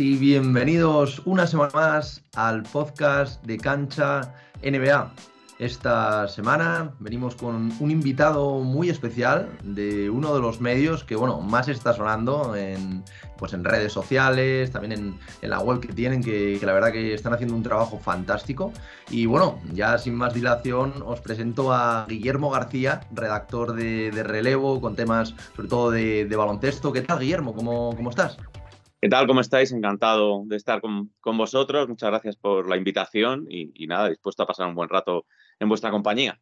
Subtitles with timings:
[0.00, 5.12] y bienvenidos una semana más al podcast de Cancha NBA.
[5.58, 11.40] Esta semana venimos con un invitado muy especial de uno de los medios que bueno,
[11.40, 13.04] más está sonando en,
[13.36, 17.34] pues en redes sociales, también en, la web que tienen, que, la verdad que están
[17.34, 18.72] haciendo un trabajo fantástico.
[19.10, 24.96] Y bueno, ya sin más dilación os presento a Guillermo García, redactor de, Relevo, con
[24.96, 26.92] temas sobre todo de, baloncesto.
[26.92, 27.54] ¿Qué tal Guillermo?
[27.54, 28.38] ¿Cómo, cómo estás?
[29.04, 29.26] ¿Qué tal?
[29.26, 29.70] ¿Cómo estáis?
[29.70, 31.86] Encantado de estar con, vosotros.
[31.90, 35.26] Muchas gracias por la invitación y, nada, dispuesto a pasar un buen rato
[35.58, 36.40] en vuestra compañía.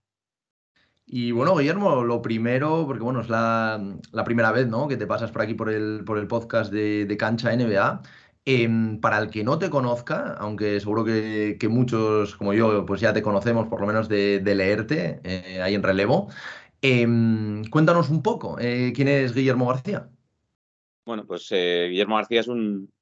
[1.05, 4.87] Y bueno, Guillermo, lo primero, porque bueno, es la, primera vez ¿no?
[4.87, 8.01] que te pasas por aquí por el, podcast de, Cancha NBA.
[8.45, 13.13] Em, para el que no te conozca, aunque seguro que, muchos como yo, pues ya
[13.13, 16.29] te conocemos por lo menos de, leerte eh, ahí en relevo,
[16.80, 20.12] em, cuéntanos un poco, eh, ¿quién es Guillermo García?
[21.05, 22.93] Bueno, pues eh, Guillermo García es un,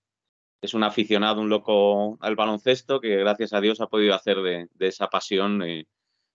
[0.62, 4.68] es un aficionado, un loco al baloncesto que gracias a Dios ha podido hacer de,
[4.78, 5.86] esa pasión eh,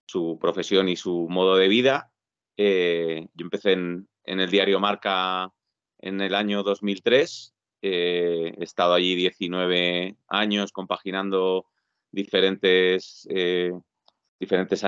[0.06, 2.12] su profesión y su modo de vida.
[2.56, 5.52] Eh, yo empecé en, el diario Marca
[5.98, 7.54] en el año 2003.
[7.82, 11.66] Eh, he estado allí 19 años compaginando
[12.10, 13.28] diferentes,
[14.40, 14.84] diferentes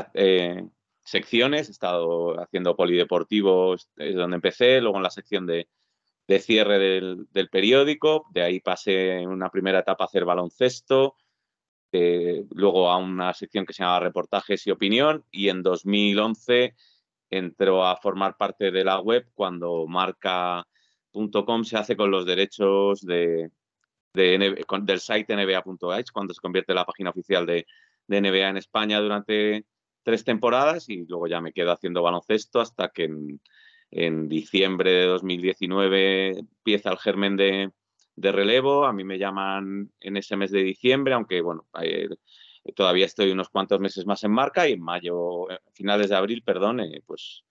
[1.05, 1.69] secciones.
[1.69, 5.69] He estado haciendo polideportivos, es donde empecé, luego en la sección de,
[6.29, 11.17] de cierre del, periódico, de ahí pasé en una primera etapa a hacer baloncesto,
[11.91, 16.75] luego a una sección que se llama reportajes y opinión y en 2011
[17.31, 23.51] entró a formar parte de la web cuando marca.com se hace con los derechos de,
[24.12, 27.67] del site nba.h cuando se convierte en la página oficial de,
[28.06, 29.65] de NBA en España durante
[30.03, 33.41] tres temporadas y luego ya me quedo haciendo baloncesto hasta que en,
[33.91, 37.72] en diciembre de 2019 empieza el germen de,
[38.16, 38.84] relevo.
[38.84, 42.09] A mí me llaman en ese mes de diciembre, aunque bueno, eh,
[42.75, 46.43] todavía estoy unos cuantos meses más en marca y en mayo, eh, finales de abril,
[46.43, 47.44] perdón, eh, pues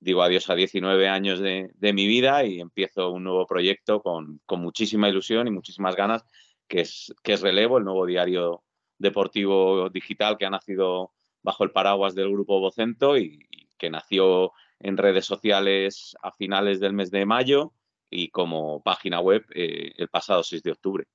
[0.00, 5.08] digo adiós a 19 años de, mi vida y empiezo un nuevo proyecto con, muchísima
[5.08, 6.24] ilusión y muchísimas ganas,
[6.68, 8.62] que es, que es Relevo, el nuevo diario
[8.98, 11.12] deportivo digital que ha nacido
[11.42, 16.92] bajo el paraguas del grupo Vocento y que nació en redes sociales a finales del
[16.92, 17.72] mes de mayo
[18.10, 21.06] y como página web eh, el pasado 6 de octubre.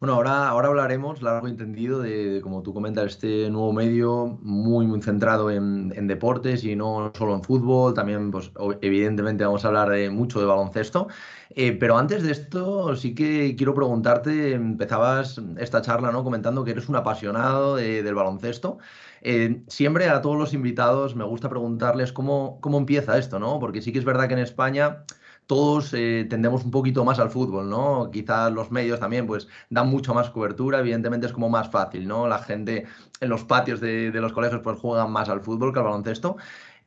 [0.00, 4.86] Bueno, ahora, ahora hablaremos largo y entendido de, como tú comentas, este nuevo medio muy,
[5.02, 7.92] centrado en, deportes y no solo en fútbol.
[7.92, 8.50] También, pues,
[8.80, 11.08] evidentemente, vamos a hablar de, mucho de baloncesto.
[11.50, 16.24] Eh, pero antes de esto, sí que quiero preguntarte, empezabas esta charla ¿no?
[16.24, 18.78] comentando que eres un apasionado del baloncesto.
[19.20, 23.58] Eh, siempre a todos los invitados me gusta preguntarles cómo, cómo empieza esto, ¿no?
[23.58, 25.04] Porque sí que es verdad que en España
[25.50, 28.08] todos eh, tendemos un poquito más al fútbol, ¿no?
[28.12, 32.28] Quizás los medios también pues dan mucho más cobertura, evidentemente es como más fácil, ¿no?
[32.28, 32.86] La gente
[33.20, 36.36] en los patios de, los colegios pues juegan más al fútbol que al baloncesto.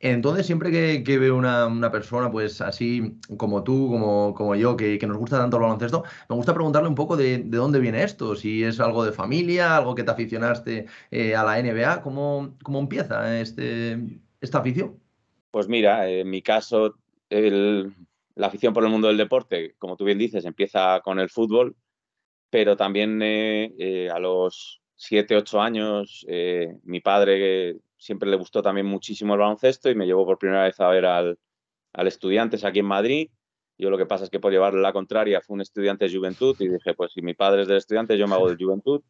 [0.00, 0.70] Entonces, siempre
[1.04, 5.58] que, veo una, persona, pues así como tú, como, como yo, que, nos gusta tanto
[5.58, 9.12] el baloncesto, me gusta preguntarle un poco de, dónde viene esto, si es algo de
[9.12, 14.98] familia, algo que te aficionaste eh, a la NBA, ¿cómo, cómo empieza este, esta afición?
[15.50, 16.96] Pues mira, en mi caso,
[17.28, 17.94] el,
[18.36, 21.76] la afición por el mundo del deporte, como tú bien dices, empieza con el fútbol,
[22.50, 28.62] pero también eh, eh, a los 7, 8 años eh, mi padre siempre le gustó
[28.62, 31.38] también muchísimo el baloncesto y me llevó por primera vez a ver al,
[31.92, 33.30] al Estudiantes aquí en Madrid.
[33.76, 36.56] Yo lo que pasa es que por llevarle la contraria fue un estudiante de Juventud
[36.60, 39.02] y dije, pues si mi padre es del estudiante, yo me hago de Juventud.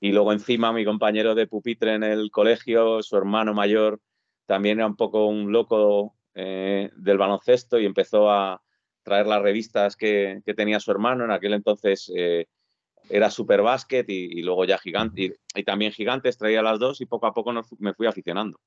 [0.00, 4.00] Y luego encima mi compañero de pupitre en el colegio, su hermano mayor,
[4.46, 8.62] también era un poco un loco eh, del baloncesto y empezó a
[9.02, 11.24] traer las revistas que, tenía su hermano.
[11.24, 12.46] En aquel entonces eh,
[13.10, 15.34] era Superbásquet y, y, luego ya Gigante.
[15.54, 18.58] Y, también Gigantes traía las dos y poco a poco me fui aficionando.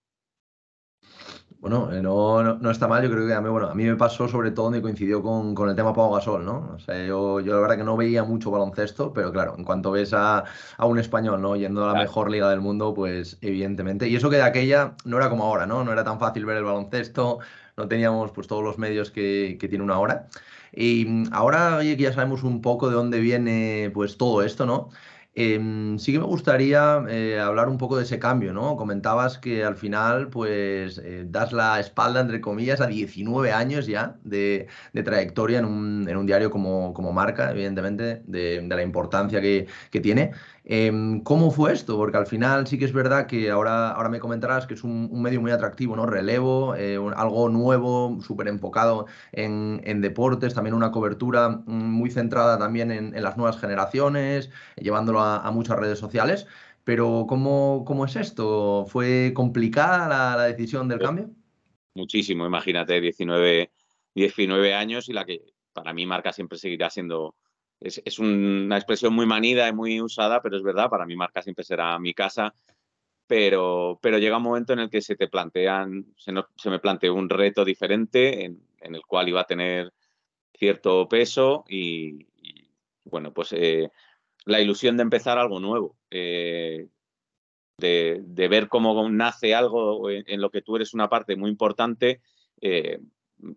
[1.65, 3.95] Bueno, eh, no, no, está mal, yo creo que a mí, bueno, a mí me
[3.95, 6.73] pasó sobre todo donde coincidió con, con el tema Pau Gasol, ¿no?
[6.75, 9.89] O sea, yo, yo la verdad que no veía mucho baloncesto, pero claro, en cuanto
[9.89, 10.43] ves a,
[10.77, 11.55] a un español, ¿no?
[11.55, 14.07] Yendo a la mejor liga del mundo, pues evidentemente.
[14.07, 15.83] Y eso que de aquella no era como ahora, ¿no?
[15.83, 17.39] No era tan fácil ver el baloncesto,
[17.77, 20.27] no teníamos pues todos los medios que, que tiene una hora.
[20.71, 24.89] Y ahora, oye, que ya sabemos un poco de dónde viene pues todo esto, ¿no?
[25.37, 28.77] Em, sí que me gustaría eh, hablar un poco de ese cambio, ¿no?
[28.77, 34.17] Comentabas que al final, pues, eh, das la espalda, entre comillas, a 19 años ya
[34.23, 34.67] de,
[35.03, 40.31] trayectoria en un, diario como, como marca, evidentemente, de, la importancia que, que tiene.
[40.67, 41.95] Em, ¿Cómo fue esto?
[41.95, 45.21] Porque al final sí que es verdad que ahora, ahora me comentarás que es un,
[45.21, 46.07] medio muy atractivo, ¿no?
[46.07, 52.89] Relevo, eh, algo nuevo, súper enfocado en, deportes, también una cobertura mm, muy centrada también
[52.91, 56.47] en, las nuevas generaciones, llevándolo a, muchas redes sociales.
[56.83, 58.85] Pero ¿cómo, ¿cómo, es esto?
[58.87, 61.29] ¿Fue complicada la, decisión del cambio?
[61.93, 63.71] Muchísimo, imagínate, 19,
[64.15, 67.35] 19 años y la que para mí marca siempre seguirá siendo
[67.79, 71.63] es, una expresión muy manida y muy usada, pero es verdad, para mi marca siempre
[71.63, 72.53] será mi casa.
[73.27, 76.31] Pero, pero llega un momento en el que se te plantean, se,
[76.69, 79.91] me planteó un reto diferente en, el cual iba a tener
[80.53, 82.27] cierto peso y,
[83.03, 83.89] bueno, pues eh,
[84.45, 86.87] la ilusión de empezar algo nuevo, eh,
[87.79, 92.21] de, ver cómo nace algo en, lo que tú eres una parte muy importante,
[92.61, 92.99] eh,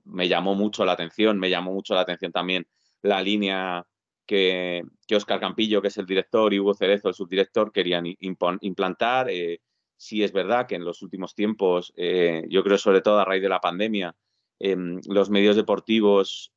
[0.04, 2.66] me llamó mucho la atención, me llamó mucho la atención también
[3.02, 3.86] la línea
[4.28, 4.84] que,
[5.16, 9.30] Oscar Campillo, que es el director, y Hugo Cerezo, el subdirector, querían implantar.
[9.30, 9.62] Eh,
[9.96, 13.42] sí es verdad que en los últimos tiempos, eh, yo creo sobre todo a raíz
[13.42, 14.14] de la pandemia,
[14.60, 16.52] em, los medios deportivos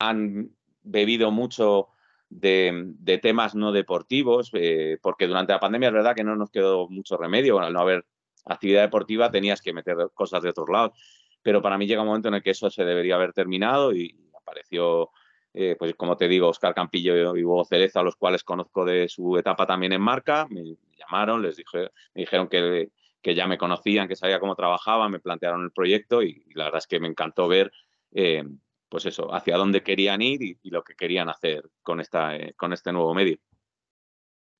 [0.00, 0.50] han
[0.82, 1.88] bebido mucho
[2.28, 6.88] de, temas no deportivos, eh, porque durante la pandemia es verdad que no nos quedó
[6.88, 7.60] mucho remedio.
[7.60, 8.04] Al no haber
[8.46, 10.98] actividad deportiva tenías que meter cosas de otros lados.
[11.42, 14.14] Pero para mí llega un momento en el que eso se debería haber terminado y
[14.36, 15.10] apareció
[15.52, 19.08] eh, pues como te digo, Oscar Campillo y Hugo Cereza, a los cuales conozco de
[19.08, 23.58] su etapa también en marca, me llamaron, les dije, me dijeron que, que ya me
[23.58, 27.08] conocían, que sabía cómo trabajaba, me plantearon el proyecto y, la verdad es que me
[27.08, 27.72] encantó ver,
[28.12, 28.44] eh,
[28.88, 32.72] pues eso, hacia dónde querían ir y, lo que querían hacer con, esta, eh, con
[32.72, 33.38] este nuevo medio.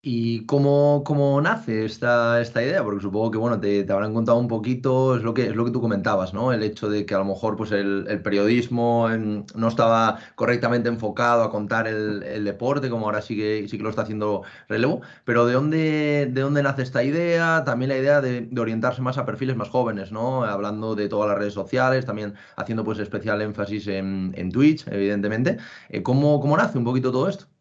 [0.02, 2.82] ¿Y cómo, cómo nace esta, esta idea?
[2.82, 5.72] Porque supongo que bueno, te, habrán contado un poquito, es lo que, es lo que
[5.72, 6.54] tú comentabas, ¿no?
[6.54, 11.50] El hecho de que a lo mejor pues, el, periodismo no estaba correctamente enfocado a
[11.50, 15.02] contar el, deporte, como ahora sí que, sí que lo está haciendo relevo.
[15.24, 17.64] Pero ¿de dónde, de dónde nace esta idea?
[17.64, 20.44] También la idea de, orientarse más a perfiles más jóvenes, ¿no?
[20.44, 25.58] Hablando de todas las redes sociales, también haciendo pues especial énfasis en, en Twitch, evidentemente.
[25.90, 27.59] Eh, ¿Cómo, ¿Cómo nace un poquito todo esto?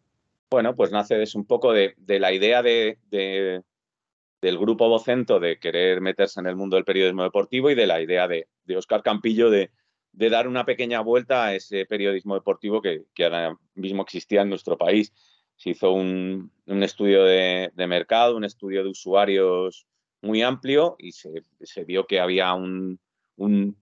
[0.50, 6.40] Bueno, pues nace un poco de, la idea de, del grupo Vocento de querer meterse
[6.40, 9.70] en el mundo del periodismo deportivo y de la idea de, Oscar Campillo de,
[10.12, 15.12] dar una pequeña vuelta a ese periodismo deportivo que, ahora mismo existía en nuestro país.
[15.54, 19.86] Se hizo un, estudio de, mercado, un estudio de usuarios
[20.20, 22.98] muy amplio y se, vio que había un,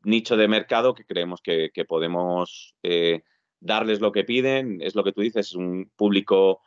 [0.04, 3.22] nicho de mercado que creemos que, podemos eh,
[3.60, 6.62] darles lo que piden, es lo que tú dices, es un público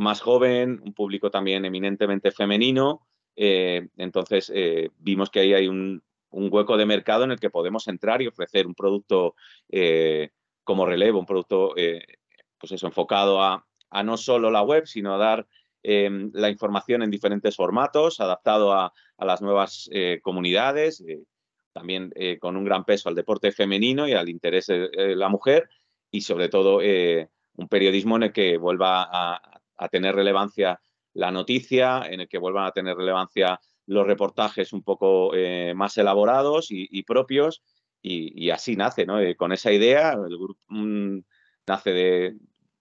[0.00, 3.06] más joven, un público también eminentemente femenino.
[3.36, 6.02] Eh, entonces eh, vimos que ahí hay un,
[6.32, 9.34] hueco de mercado en el que podemos entrar y ofrecer un producto
[9.68, 10.30] eh,
[10.64, 11.74] como relevo, un producto
[12.58, 13.66] pues eso, enfocado a,
[14.04, 15.46] no solo la web, sino a dar
[15.82, 19.90] la información en diferentes formatos, adaptado a, a las nuevas
[20.22, 21.02] comunidades,
[21.72, 25.68] también con un gran peso al deporte femenino y al interés de la mujer
[26.10, 29.40] y sobre todo eh, un periodismo en el que vuelva a,
[29.90, 30.78] tener relevancia
[31.14, 35.96] la noticia, en el que vuelvan a tener relevancia los reportajes un poco eh, más
[35.96, 37.62] elaborados y, propios
[38.02, 39.18] y, así nace, ¿no?
[39.18, 40.60] Eh, con esa idea, el grupo
[41.66, 42.36] nace de,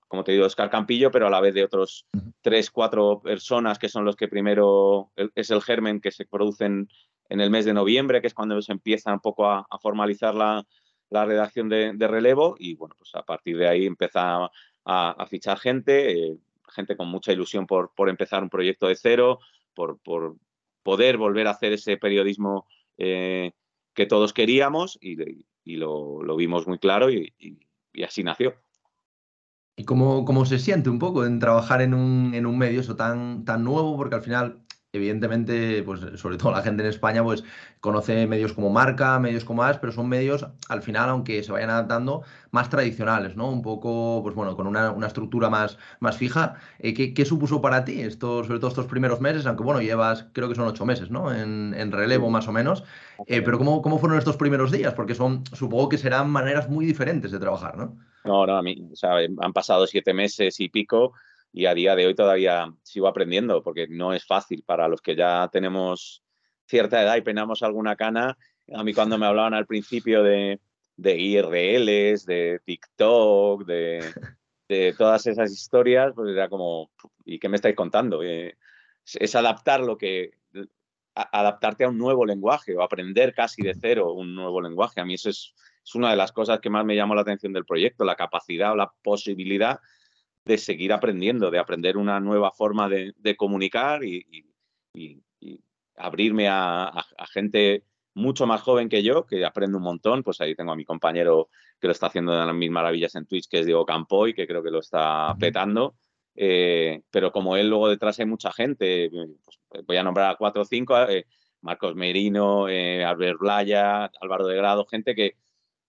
[0.09, 2.05] como te digo, Oscar Campillo, pero a la vez de otros
[2.41, 6.89] tres, cuatro personas que son los que primero, es el germen que se producen
[7.29, 10.65] en el mes de noviembre, que es cuando se empieza un poco a formalizar la,
[11.09, 14.49] la redacción de, relevo y bueno, pues a partir de ahí empieza
[14.85, 16.37] a, fichar gente, eh,
[16.69, 19.39] gente con mucha ilusión por, por, empezar un proyecto de cero,
[19.73, 20.35] por, por
[20.83, 23.51] poder volver a hacer ese periodismo eh,
[23.94, 25.18] que todos queríamos y,
[25.75, 27.33] lo, vimos muy claro y,
[28.04, 28.56] así nació.
[29.75, 32.95] ¿Y cómo, cómo, se siente un poco en trabajar en un, en un medio eso
[32.95, 33.95] tan, tan nuevo?
[33.97, 37.43] Porque al final evidentemente, pues sobre todo la gente en España, pues
[37.79, 41.69] conoce medios como Marca, medios como As, pero son medios, al final, aunque se vayan
[41.69, 43.49] adaptando, más tradicionales, ¿no?
[43.49, 46.55] Un poco, pues bueno, con una, estructura más, más fija.
[46.79, 49.45] Eh, ¿qué, supuso para ti, estos, sobre todo estos primeros meses?
[49.45, 51.33] Aunque bueno, llevas, creo que son ocho meses, ¿no?
[51.33, 52.83] En, relevo más o menos.
[53.27, 54.93] Eh, pero ¿cómo, ¿cómo fueron estos primeros días?
[54.93, 57.97] Porque son, supongo que serán maneras muy diferentes de trabajar, ¿no?
[58.25, 61.13] No, no, a mí, o sea, han pasado siete meses y pico
[61.51, 65.15] y a día de hoy todavía sigo aprendiendo porque no es fácil para los que
[65.15, 66.23] ya tenemos
[66.65, 68.37] cierta edad y peinamos alguna cana.
[68.73, 70.59] A mí cuando me hablaban al principio de,
[70.95, 74.03] de IRLs, de TikTok, de,
[74.68, 76.91] de todas esas historias, pues era como,
[77.25, 78.21] ¿y qué me estáis contando?
[78.23, 78.56] Eh,
[79.15, 80.31] es adaptar lo que,
[81.13, 85.01] adaptarte a un nuevo lenguaje o aprender casi de cero un nuevo lenguaje.
[85.01, 85.53] A mí eso es,
[85.83, 88.71] es una de las cosas que más me llamó la atención del proyecto, la capacidad
[88.71, 89.79] o la posibilidad
[90.49, 94.25] de seguir aprendiendo, de aprender una nueva forma de, comunicar y,
[95.95, 97.83] abrirme a, gente
[98.15, 100.23] mucho más joven que yo, que aprende un montón.
[100.23, 103.27] Pues ahí tengo a mi compañero que lo está haciendo de las mil maravillas en
[103.27, 105.95] Twitch, que es Diego Campoy, que creo que lo está petando.
[106.35, 109.11] Eh, pero como él, luego detrás hay mucha gente.
[109.68, 110.99] Pues voy a nombrar a cuatro o cinco.
[111.07, 111.27] Eh,
[111.61, 115.35] Marcos Merino, eh, Albert Blaya, Álvaro de Grado, gente que,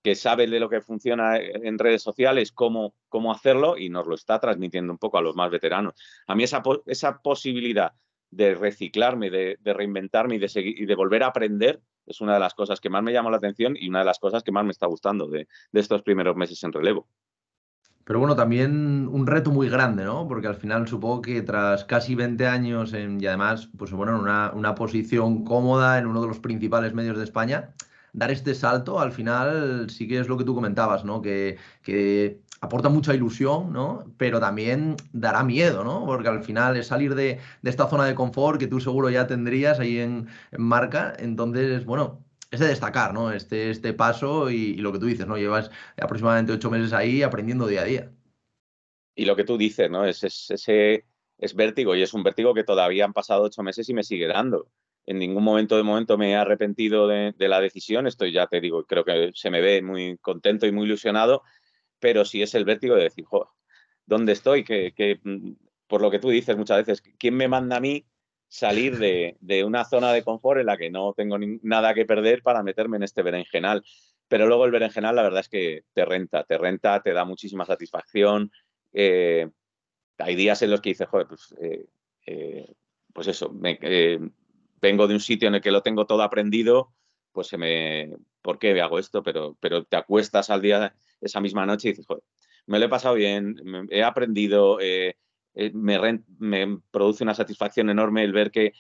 [0.04, 4.16] que sabe de lo que funciona en redes sociales, cómo, cómo hacerlo y nos lo
[4.16, 5.94] está transmitiendo un poco a los más veteranos.
[6.28, 7.94] A mí esa, esa posibilidad
[8.30, 12.40] de reciclarme, de, reinventarme y de, seguir, y de volver a aprender es una de
[12.42, 14.66] las cosas que más me llamó la atención y una de las cosas que más
[14.66, 17.08] me está gustando de, estos primeros meses en relevo.
[18.04, 20.28] Pero bueno, también un reto muy grande, ¿no?
[20.28, 24.52] Porque al final supongo que tras casi 20 años y además, pues bueno, en una,
[24.54, 27.74] una posición cómoda en uno de los principales medios de España,
[28.14, 31.22] dar este salto, al final sí que es lo que tú comentabas, ¿no?
[31.22, 31.58] Que,
[32.62, 34.06] aporta mucha ilusión, ¿no?
[34.18, 36.06] Pero también dará miedo, ¿no?
[36.06, 39.80] Porque al final es salir de, esta zona de confort que tú seguro ya tendrías
[39.80, 41.14] ahí en, marca.
[41.20, 43.34] Entonces, bueno, es de destacar, ¿no?
[43.34, 45.38] Este, este paso y, lo que tú dices, ¿no?
[45.38, 48.12] Llevas aproximadamente ocho meses ahí aprendiendo día a día.
[49.16, 50.06] Y lo que tú dices, ¿no?
[50.06, 51.06] Es, es ese
[51.38, 54.28] es vértigo y es un vértigo que todavía han pasado ocho meses y me sigue
[54.28, 54.70] dando
[55.06, 58.08] en ningún momento de momento me he arrepentido de, la decisión.
[58.08, 61.44] Estoy, ya te digo, creo que se me ve muy contento y muy ilusionado,
[62.00, 63.26] pero sí es el vértigo de decir,
[64.06, 64.64] ¿dónde estoy?
[64.64, 65.52] Que, mm,
[65.88, 68.06] por lo que tú dices muchas veces, ¿quién me manda a mí
[68.48, 72.64] salir de, una zona de confort en la que no tengo nada que perder para
[72.64, 73.84] meterme en este berenjenal?
[74.28, 77.66] Pero luego el berenjenal, la verdad es que te renta, te renta, te da muchísima
[77.66, 78.52] satisfacción.
[78.94, 79.50] Eh,
[80.18, 81.86] hay días en los que dices, joder, pues, eh,
[82.26, 82.74] eh,
[83.14, 83.78] pues eso, me,
[84.84, 86.94] vengo de un sitio en el que lo tengo todo aprendido,
[87.32, 89.24] pues se me, ¿por qué hago esto?
[89.24, 92.24] Pero, pero te acuestas al día, esa misma noche y dices, joder,
[92.66, 93.56] me lo he pasado bien,
[93.90, 95.16] he aprendido, eh,
[95.56, 98.74] eh, me, produce una satisfacción enorme el ver que,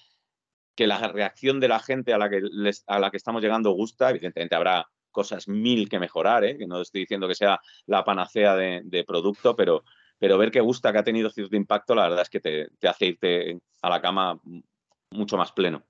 [0.75, 2.41] que la reacción de la gente a la que,
[2.87, 6.57] a la que estamos llegando gusta, evidentemente habrá cosas mil que mejorar, ¿eh?
[6.57, 9.85] que no estoy diciendo que sea la panacea de, producto, pero,
[10.19, 13.05] pero ver que gusta, que ha tenido cierto impacto, la verdad es que te hace
[13.05, 14.41] irte a la cama
[15.11, 15.85] mucho más pleno.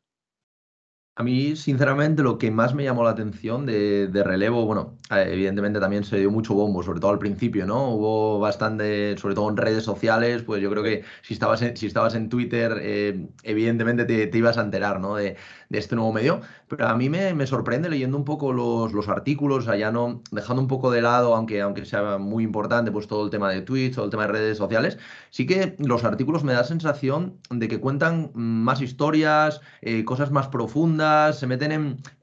[1.16, 5.80] A mí, sinceramente, lo que más me llamó la atención de, relevo, bueno, eh, evidentemente
[5.80, 7.92] también se dio mucho bombo, sobre todo al principio, ¿no?
[7.92, 11.86] Hubo bastante, sobre todo en redes sociales, pues yo creo que si estabas en, si
[11.86, 15.16] estabas en Twitter, eh, evidentemente te, ibas a enterar, ¿no?
[15.16, 15.38] De,
[15.70, 16.42] este nuevo medio.
[16.68, 20.68] Pero a mí me, sorprende leyendo un poco los, los artículos, allá no, dejando un
[20.68, 24.06] poco de lado, aunque, aunque sea muy importante, pues todo el tema de Twitch, todo
[24.06, 25.00] el tema de redes sociales,
[25.32, 30.48] sí que los artículos me da sensación de que cuentan más historias, eh, cosas más
[30.48, 31.03] profundas
[31.34, 31.72] se meten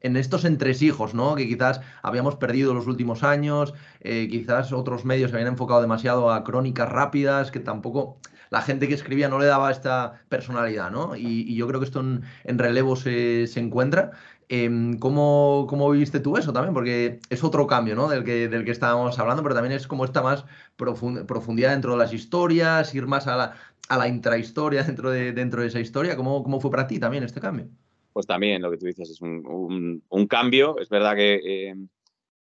[0.01, 1.35] en, estos entresijos, ¿no?
[1.35, 6.31] Que quizás habíamos perdido los últimos años, eh, quizás otros medios se habían enfocado demasiado
[6.33, 8.19] a crónicas rápidas, que tampoco
[8.51, 11.17] la gente que escribía no le daba esta personalidad, ¿no?
[11.17, 14.11] Y, yo creo que esto en, relevo se, encuentra.
[14.49, 16.75] Em, ¿cómo, ¿cómo, viviste tú eso también?
[16.75, 18.09] Porque es otro cambio, ¿no?
[18.09, 20.45] Del que, del que estábamos hablando, pero también es como esta más
[20.77, 23.55] profundidad dentro de las historias, ir más a la,
[23.89, 26.17] a la intrahistoria dentro de, dentro de esa historia.
[26.17, 27.69] ¿Cómo, ¿Cómo fue para ti también este cambio?
[28.13, 30.79] Pues también lo que tú dices es un, cambio.
[30.79, 31.75] Es verdad que, eh,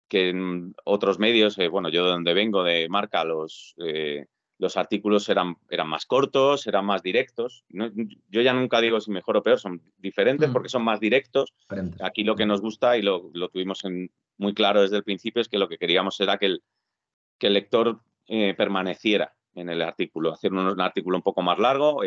[0.07, 4.25] que en otros medios, eh, bueno, yo de donde vengo, de marca, los, eh,
[4.57, 7.63] los artículos eran, eran más cortos, eran más directos.
[7.69, 10.53] yo ya nunca digo si mejor o peor, son diferentes mm.
[10.53, 11.53] porque son más directos.
[12.01, 13.81] Aquí lo que nos gusta y lo, tuvimos
[14.37, 16.63] muy claro desde el principio es que lo que queríamos era que el,
[17.37, 18.01] que el lector
[18.55, 22.01] permaneciera en el artículo, hacer un, artículo un poco más largo,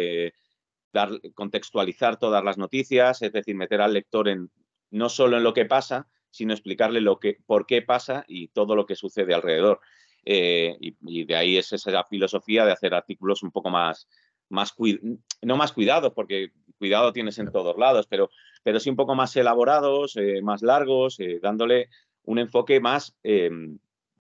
[0.95, 4.51] dar, contextualizar todas las noticias, es decir, meter al lector en
[4.91, 8.77] no solo en lo que pasa, sino explicarle lo que, por qué pasa y todo
[8.77, 9.81] lo que sucede alrededor.
[10.25, 14.09] Eh, y, de ahí es esa filosofía de hacer artículos un poco más,
[14.49, 14.75] más
[15.43, 18.31] no más cuidados, porque cuidado tienes en todos lados, pero,
[18.63, 21.89] pero sí un poco más elaborados, eh, más largos, eh, dándole
[22.23, 23.17] un enfoque más,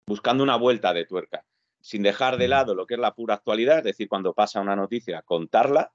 [0.07, 1.45] buscando una vuelta de tuerca,
[1.81, 4.75] sin dejar de lado lo que es la pura actualidad, es decir, cuando pasa una
[4.75, 5.93] noticia, contarla,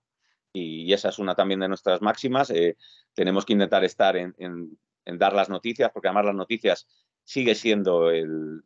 [0.53, 2.49] y, esa es una también de nuestras máximas.
[2.49, 2.77] Eh,
[3.13, 6.87] tenemos que intentar estar en, dar las noticias, porque además las noticias
[7.23, 8.63] sigue siendo el,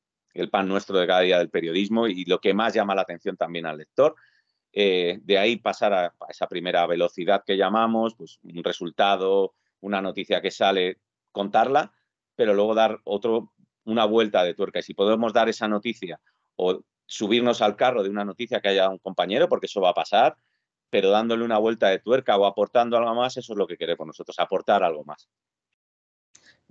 [0.51, 3.65] pan nuestro de cada día del periodismo y lo que más llama la atención también
[3.65, 4.15] al lector.
[4.73, 10.41] Eh, de ahí pasar a, esa primera velocidad que llamamos, pues un resultado, una noticia
[10.41, 10.99] que sale,
[11.31, 11.93] contarla,
[12.35, 13.53] pero luego dar otro,
[13.85, 14.79] una vuelta de tuerca.
[14.79, 16.19] Y si podemos dar esa noticia
[16.57, 19.93] o subirnos al carro de una noticia que haya un compañero, porque eso va a
[19.93, 20.35] pasar,
[20.89, 24.07] pero dándole una vuelta de tuerca o aportando algo más, eso es lo que queremos
[24.07, 25.27] nosotros, aportar algo más.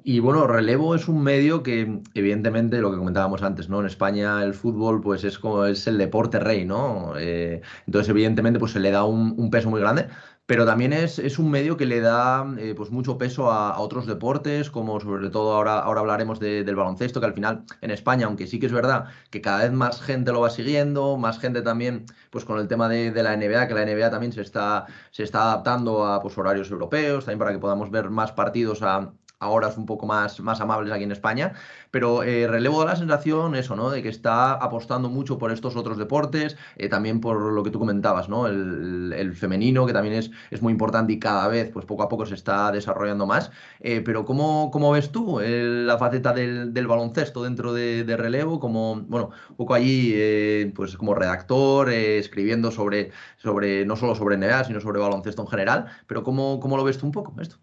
[0.02, 3.80] Y bueno, relevo es un medio que, evidentemente, lo que comentábamos antes, ¿no?
[3.80, 7.14] En España el fútbol, pues es como es el deporte rey, ¿no?
[7.16, 10.08] Eh, entonces, evidentemente, pues se le da un, peso muy grande,
[10.46, 14.06] pero también es, es un medio que le da eh, pues mucho peso a, otros
[14.06, 18.46] deportes, como sobre todo ahora, ahora hablaremos del baloncesto, que al final en España, aunque
[18.46, 22.06] sí que es verdad que cada vez más gente lo va siguiendo, más gente también,
[22.30, 25.22] pues con el tema de, de la NBA, que la NBA también se está, se
[25.22, 29.68] está adaptando a pues, horarios europeos, también para que podamos ver más partidos a ahora
[29.68, 31.52] es un poco más, más amables aquí en España,
[31.90, 33.90] pero eh, relevo da la sensación eso, ¿no?
[33.90, 37.78] De que está apostando mucho por estos otros deportes, eh, también por lo que tú
[37.78, 38.46] comentabas, ¿no?
[38.46, 42.24] El, femenino, que también es, es, muy importante y cada vez, pues poco a poco
[42.26, 43.50] se está desarrollando más.
[43.80, 48.60] Eh, pero ¿cómo, ¿cómo, ves tú la faceta del, baloncesto dentro de, relevo?
[48.60, 54.64] Como, bueno, un poco allí, pues como redactor, escribiendo sobre, sobre, no solo sobre NBA,
[54.64, 57.56] sino sobre baloncesto en general, pero ¿cómo, cómo lo ves tú un poco esto?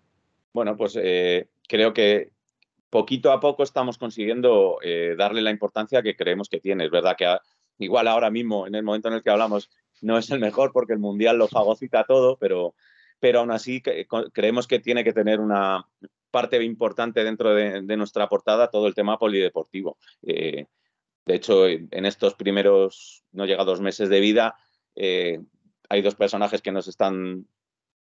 [0.53, 0.95] Bueno, pues
[1.71, 2.33] creo que
[2.89, 6.83] poquito a poco estamos consiguiendo eh, darle la importancia que creemos que tiene.
[6.83, 7.37] Es verdad que
[7.77, 9.69] igual ahora mismo, en el momento en el que hablamos,
[10.01, 12.75] no es el mejor porque el Mundial lo fagocita todo, pero,
[13.21, 15.87] pero aún así creemos que tiene que tener una
[16.29, 19.97] parte importante dentro de, nuestra portada todo el tema polideportivo.
[20.23, 20.65] Eh,
[21.25, 24.55] de hecho, en estos primeros no llega dos meses de vida,
[24.95, 25.39] eh,
[25.87, 27.47] hay dos personajes que nos están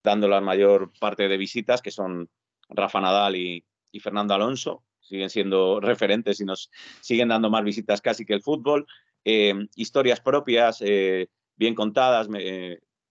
[0.03, 2.31] dando la mayor parte de visitas, que son
[2.69, 3.65] Rafa Nadal y,
[4.01, 4.85] Fernando Alonso.
[5.01, 6.71] Siguen siendo referentes y nos
[7.01, 8.87] siguen dando más visitas casi que el fútbol.
[9.25, 12.29] Eh, historias propias, eh, bien contadas.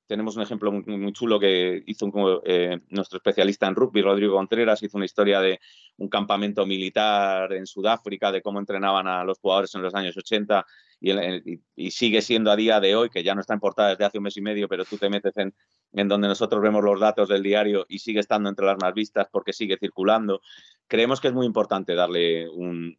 [0.07, 2.09] tenemos un ejemplo muy, chulo que hizo
[2.45, 5.59] eh, nuestro especialista en rugby, Rodrigo Contreras, hizo una historia de
[5.97, 10.65] un campamento militar en Sudáfrica, de cómo entrenaban a los jugadores en los años 80
[10.99, 14.17] y, sigue siendo a día de hoy, que ya no está en portada desde hace
[14.17, 15.53] un mes y medio, pero tú te metes en,
[15.94, 19.27] en donde nosotros vemos los datos del diario y sigue estando entre las más vistas
[19.32, 20.41] porque sigue circulando.
[20.88, 22.98] Creemos que es muy importante darle un,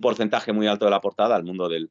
[0.00, 1.90] porcentaje muy alto de la portada al mundo del,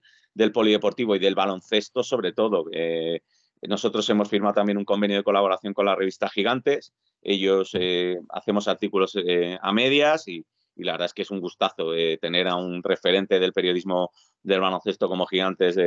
[0.51, 2.65] polideportivo y del baloncesto sobre todo.
[2.71, 3.21] Eh,
[3.63, 6.93] nosotros hemos firmado también un convenio de colaboración con la revista Gigantes.
[7.21, 10.43] Ellos eh, hacemos artículos eh, a medias y,
[10.75, 14.61] y la verdad es que es un gustazo tener a un referente del periodismo del
[14.61, 15.77] baloncesto como gigantes,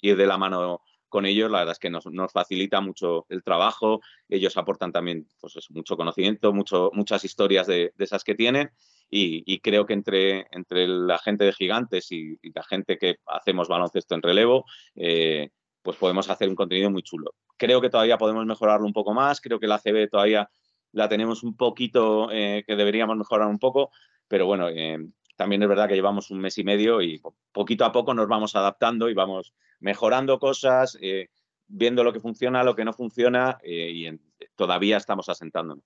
[0.00, 0.82] ir de la mano
[1.14, 5.54] con ellos, la verdad es que nos, facilita mucho el trabajo, ellos aportan también pues
[5.70, 8.72] mucho conocimiento, mucho, muchas historias de, esas que tienen
[9.08, 14.16] y, creo que entre, entre la gente de gigantes y, la gente que hacemos baloncesto
[14.16, 14.64] en relevo,
[14.96, 15.50] eh,
[15.82, 17.36] pues podemos hacer un contenido muy chulo.
[17.56, 20.50] Creo que todavía podemos mejorarlo un poco más, creo que la CB todavía
[20.90, 23.92] la tenemos un poquito, que deberíamos mejorar un poco,
[24.26, 24.98] pero bueno, eh,
[25.36, 27.22] también es verdad que llevamos un mes y medio y
[27.52, 31.28] poquito a poco nos vamos adaptando y vamos mejorando cosas, eh,
[31.68, 34.20] viendo lo que funciona, lo que no funciona eh, y
[34.56, 35.84] todavía estamos asentándonos.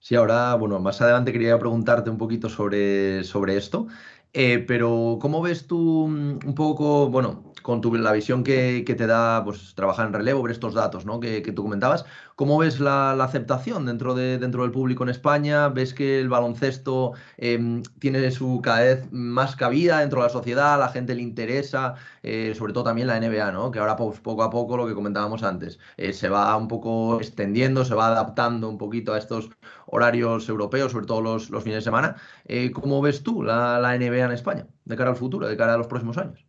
[0.00, 3.86] Sí, ahora, bueno, más adelante quería preguntarte un poquito sobre, sobre esto,
[4.32, 9.44] pero ¿cómo ves tú mm, un poco, bueno, con tu, la visión que, te da
[9.44, 11.20] pues, trabajar en relevo, ver estos datos ¿no?
[11.20, 12.04] que, tú comentabas,
[12.36, 15.68] ¿cómo ves la, aceptación dentro, de, dentro del público en España?
[15.68, 20.78] ¿Ves que el baloncesto em, tiene su cada vez más cabida dentro de la sociedad?
[20.78, 21.94] ¿La gente le interesa?
[22.22, 23.70] Eh, sobre todo también la NBA, ¿no?
[23.70, 27.18] que ahora pues, poco a poco, lo que comentábamos antes, eh, se va un poco
[27.18, 29.50] extendiendo, se va adaptando un poquito a estos
[29.86, 32.16] horarios europeos, sobre todo los, los fines de semana.
[32.44, 35.74] Eh, ¿Cómo ves tú la, la NBA en España de cara al futuro, de cara
[35.74, 36.44] a los próximos años?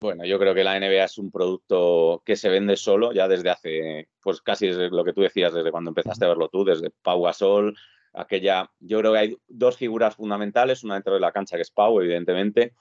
[0.00, 3.50] Bueno, yo creo que la NBA es un producto que se vende solo ya desde
[3.50, 6.90] hace, pues casi desde lo que tú decías, desde cuando empezaste a verlo tú, desde
[7.02, 7.76] Pau Gasol,
[8.14, 11.70] aquella, yo creo que hay dos figuras fundamentales, una dentro de la cancha que es
[11.70, 12.72] Pau, evidentemente,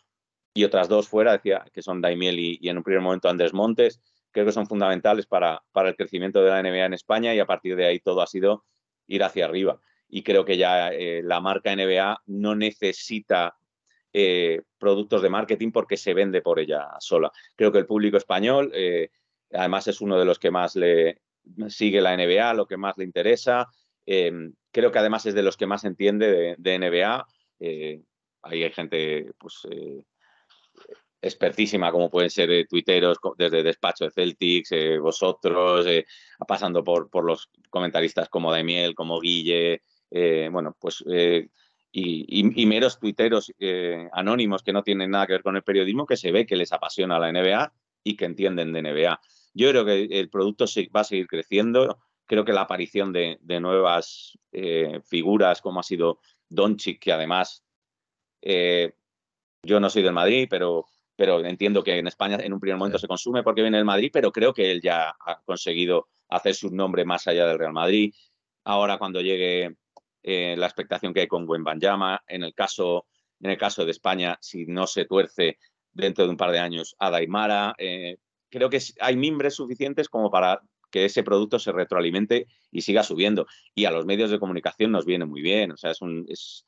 [0.53, 4.01] y otras dos fuera, decía, que son Daimiel y, en un primer momento Andrés Montes,
[4.31, 7.45] creo que son fundamentales para, para el crecimiento de la NBA en España y a
[7.45, 8.65] partir de ahí todo ha sido
[9.07, 9.79] ir hacia arriba.
[10.07, 13.55] Y creo que ya eh, la marca NBA no necesita
[14.11, 17.31] eh, productos de marketing porque se vende por ella sola.
[17.55, 19.11] Creo que el público español, eh,
[19.53, 21.21] además, es uno de los que más le
[21.67, 23.67] sigue la NBA, lo que más le interesa.
[24.07, 27.27] Em, creo que además es de los que más entiende de, NBA.
[27.59, 28.01] Eh,
[28.41, 29.67] ahí hay gente, pues
[31.21, 35.85] expertísima, como pueden ser tuiteros desde despacho de Celtics, vosotros,
[36.47, 39.81] pasando por, por, los comentaristas como Daimiel, como Guille,
[40.49, 41.03] bueno, pues
[41.91, 46.17] y, meros tuiteros eh, anónimos que no tienen nada que ver con el periodismo, que
[46.17, 49.19] se ve que les apasiona la NBA y que entienden de NBA.
[49.53, 51.99] Yo creo que el producto va a seguir creciendo.
[52.25, 57.63] Creo que la aparición de, nuevas eh, figuras, como ha sido Doncic, que además
[58.41, 58.93] eh,
[59.63, 60.85] yo no soy del Madrid, pero,
[61.19, 64.09] pero entiendo que en España en un primer momento se consume porque viene el Madrid,
[64.13, 68.13] pero creo que él ya ha conseguido hacer su nombre más allá del Real Madrid.
[68.63, 69.75] Ahora cuando llegue
[70.23, 73.05] eh, la expectación que hay con Buen Banjama, en el caso
[73.41, 75.59] en el caso de España, si no se tuerce
[75.91, 78.15] dentro de un par de años a Daimara, eh,
[78.49, 83.45] creo que hay mimbres suficientes como para que ese producto se retroalimente y siga subiendo.
[83.75, 85.73] Y a los medios de comunicación nos viene muy bien.
[85.73, 86.65] O sea, es un, es,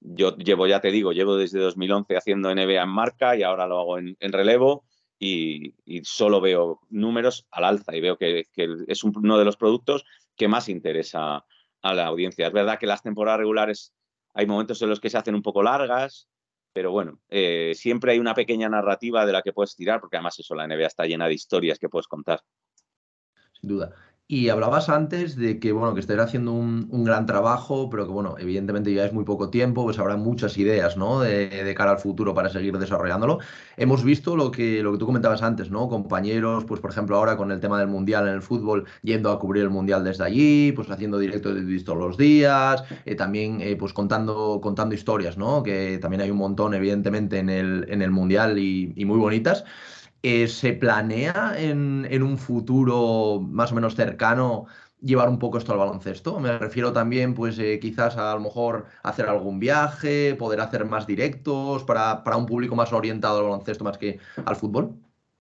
[0.00, 3.78] yo llevo, ya te digo, llevo desde 2011 haciendo NBA en marca y ahora lo
[3.78, 4.84] hago en, relevo
[5.18, 8.46] y, solo veo números al alza y veo que,
[8.86, 10.04] es uno de los productos
[10.36, 11.44] que más interesa
[11.82, 12.46] a la audiencia.
[12.46, 13.92] Es verdad que las temporadas regulares
[14.34, 16.28] hay momentos en los que se hacen un poco largas,
[16.72, 20.38] pero bueno, eh, siempre hay una pequeña narrativa de la que puedes tirar, porque además
[20.38, 22.40] eso, la NBA está llena de historias que puedes contar.
[23.60, 23.94] Sin duda.
[24.32, 28.36] Y hablabas antes de que, bueno, que estáis haciendo un, gran trabajo, pero que, bueno,
[28.38, 31.18] evidentemente ya es muy poco tiempo, pues habrá muchas ideas, ¿no?
[31.18, 33.40] De, cara al futuro para seguir desarrollándolo.
[33.76, 35.88] Hemos visto lo que, lo que tú comentabas antes, ¿no?
[35.88, 39.40] Compañeros, pues por ejemplo ahora con el tema del Mundial en el fútbol, yendo a
[39.40, 43.74] cubrir el Mundial desde allí, pues haciendo directo de todos los días, eh, también eh,
[43.74, 45.64] pues contando, contando historias, ¿no?
[45.64, 49.64] Que también hay un montón, evidentemente, en el, en el Mundial y muy bonitas.
[50.22, 54.66] Eh, ¿Se planea en, un futuro más o menos cercano
[55.00, 56.38] llevar un poco esto al baloncesto?
[56.40, 61.06] Me refiero también, pues eh, quizás a, lo mejor hacer algún viaje, poder hacer más
[61.06, 64.94] directos para, un público más orientado al baloncesto más que al fútbol.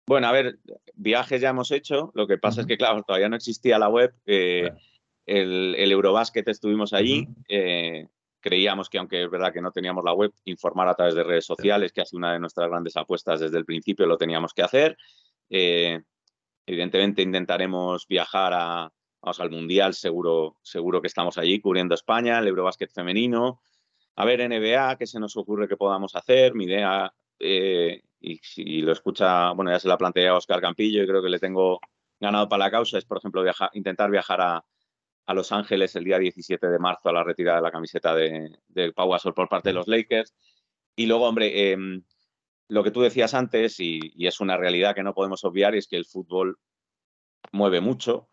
[0.06, 0.58] Bueno, a ver,
[0.94, 2.12] viajes ya hemos hecho.
[2.14, 4.14] Lo que pasa es que, claro, todavía no existía la web.
[4.26, 4.70] Eh,
[5.26, 7.28] el, el, Eurobasket estuvimos allí
[8.40, 11.44] creíamos que, aunque es verdad que no teníamos la web, informar a través de redes
[11.44, 14.62] sociales, que ha sido una de nuestras grandes apuestas desde el principio, lo teníamos que
[14.62, 14.96] hacer.
[15.48, 16.00] Eh,
[16.66, 22.90] evidentemente intentaremos viajar a, al Mundial, seguro, seguro que estamos allí cubriendo España, el Eurobásquet
[22.92, 23.60] femenino.
[24.16, 26.54] A ver, NBA, ¿qué se nos ocurre que podamos hacer?
[26.54, 31.02] Mi idea, eh, y si lo escucha, bueno, ya se la planteé a Oscar Campillo
[31.02, 31.80] y creo que le tengo
[32.18, 34.64] ganado para la causa, es, por ejemplo, intentar viajar a,
[35.30, 38.50] a Los Ángeles el día 17 de marzo a la retirada de la camiseta de,
[38.66, 40.34] de Pau Gasol por parte de los Lakers.
[40.96, 42.02] Y luego, hombre, em,
[42.66, 45.96] lo que tú decías antes, y, es una realidad que no podemos obviar, es que
[45.96, 46.58] el fútbol
[47.52, 48.28] mueve mucho.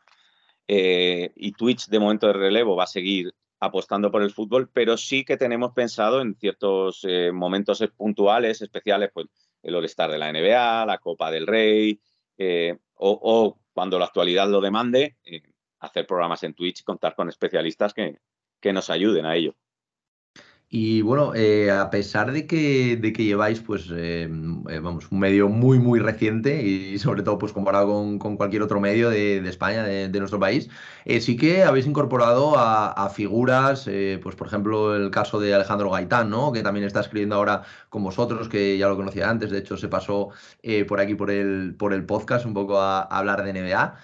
[0.67, 4.97] Eh, y Twitch, de momento de relevo, va a seguir apostando por el fútbol, pero
[4.97, 9.27] sí que tenemos pensado en ciertos eh, momentos puntuales, especiales, pues
[9.61, 12.01] el All-Star de la NBA, la Copa del Rey,
[12.39, 15.15] eh, o, o, cuando la actualidad lo demande,
[15.79, 18.19] hacer programas en Twitch y contar con especialistas que,
[18.59, 19.55] que nos ayuden a ello.
[20.69, 24.23] Y bueno, eh, a pesar de que, de que lleváis, pues, eh,
[24.69, 27.87] eh, vamos, un medio muy, muy reciente y sobre todo, pues, comparado
[28.19, 30.69] con, cualquier otro medio de, España, de, nuestro país,
[31.21, 33.85] sí que habéis incorporado a, figuras,
[34.21, 36.51] pues, por ejemplo, el caso de Alejandro Gaitán, ¿no?
[36.51, 39.87] Que también está escribiendo ahora con vosotros, que ya lo conocía antes, de hecho, se
[39.87, 40.29] pasó
[40.87, 43.97] por aquí por el, por el podcast un poco a hablar de NBA.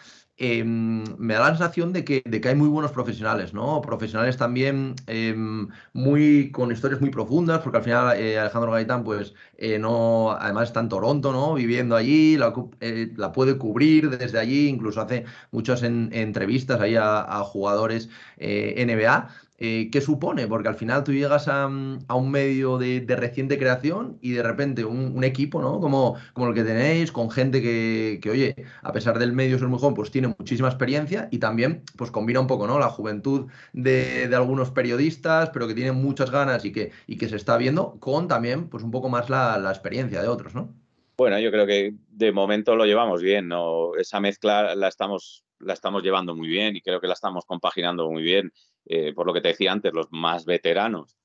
[0.45, 3.79] Em, me da la sensación de que, de que, hay muy buenos profesionales, ¿no?
[3.81, 9.33] Profesionales también em, muy, con historias muy profundas, porque al final eh, Alejandro Gaitán, pues,
[9.57, 11.53] eh, no, además está en Toronto, ¿no?
[11.53, 17.43] Viviendo allí, la, eh, puede cubrir desde allí, incluso hace muchas entrevistas ahí a, a
[17.45, 19.29] jugadores NBA.
[19.65, 20.45] Eh, ¿qué supone?
[20.45, 24.83] Porque al final tú llegas a, mm, un medio de, reciente creación y de repente
[24.83, 25.79] un, equipo, ¿no?
[25.79, 29.79] Como, como el que tenéis, con gente que, oye, a pesar del medio ser muy
[29.79, 32.77] joven, pues tiene muchísima experiencia y también, pues combina un poco, ¿no?
[32.77, 37.37] La juventud de, algunos periodistas, pero que tienen muchas ganas y que, y que se
[37.37, 40.73] está viendo, con también, pues un poco más la, la experiencia de otros, ¿no?
[41.15, 43.95] Bueno, yo creo que de momento lo llevamos bien, ¿no?
[43.95, 48.09] Esa mezcla la estamos, la estamos llevando muy bien y creo que la estamos compaginando
[48.11, 48.51] muy bien.
[48.85, 51.17] Eh, por lo que te decía antes, los más veteranos.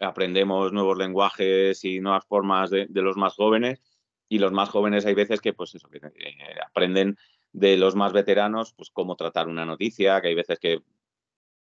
[0.00, 3.80] Aprendemos nuevos lenguajes y nuevas formas de, los más jóvenes
[4.28, 5.80] y los más jóvenes hay veces que, pues eh,
[6.66, 7.16] aprenden
[7.52, 10.80] de los más veteranos, pues cómo tratar una noticia, que hay veces que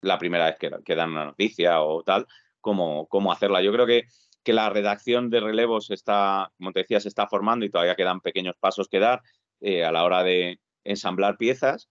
[0.00, 2.26] la primera vez que, dan una noticia o tal,
[2.60, 3.62] cómo, cómo hacerla.
[3.62, 4.06] Yo creo que,
[4.44, 8.20] que la redacción de relevos está, como te decía, se está formando y todavía quedan
[8.20, 9.22] pequeños pasos que dar
[9.60, 11.88] eh, a la hora de ensamblar piezas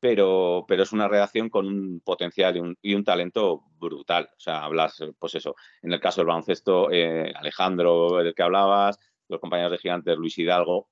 [0.00, 4.28] pero, pero es una redacción con un potencial y un, talento brutal.
[4.36, 8.98] O sea, hablas, pues eso, en el caso del baloncesto, eh, Alejandro, del que hablabas,
[9.28, 10.88] los compañeros de Gigantes, Luis Hidalgo,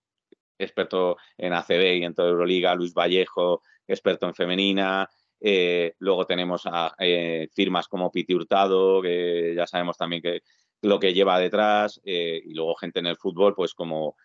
[0.58, 5.08] experto en ACB y en toda Euroliga, Luis Vallejo, experto en femenina.
[5.40, 10.42] Eh, luego tenemos a eh, firmas como Piti Hurtado, que ya sabemos también que
[10.80, 14.16] lo que lleva detrás, y luego gente en el fútbol, pues como,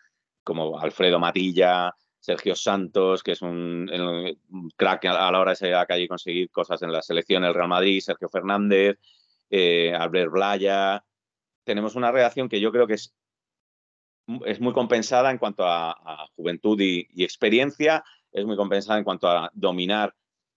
[0.44, 3.90] como Alfredo Matilla, Sergio Santos, que es un,
[4.76, 7.44] crack a la hora de salir a la calle y conseguir cosas en la selección
[7.44, 9.00] del Real Madrid, Sergio Fernández,
[9.50, 11.04] eh, Albert Blaya.
[11.64, 13.14] Tenemos una redacción que yo creo que es
[14.46, 19.50] es muy compensada en cuanto a, juventud y, experiencia, es muy compensada en cuanto a
[19.54, 20.14] dominar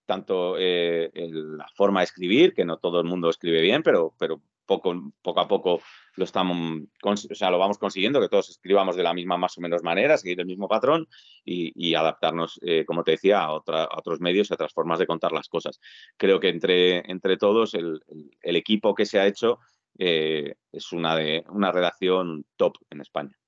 [0.06, 4.42] tanto eh, la forma de escribir, que no todo el mundo escribe bien, pero, pero
[4.66, 5.80] poco, poco a poco
[6.16, 9.60] lo, estamos, o sea, lo vamos consiguiendo, que todos escribamos de la misma más o
[9.60, 11.08] menos manera, seguir el mismo patrón
[11.44, 15.48] y, adaptarnos, eh, como te decía, a, otros medios, a otras formas de contar las
[15.48, 15.80] cosas.
[16.16, 18.00] Creo que entre, entre todos el,
[18.42, 19.58] equipo que se ha hecho
[19.98, 23.39] eh, es una, de, una redacción top en España.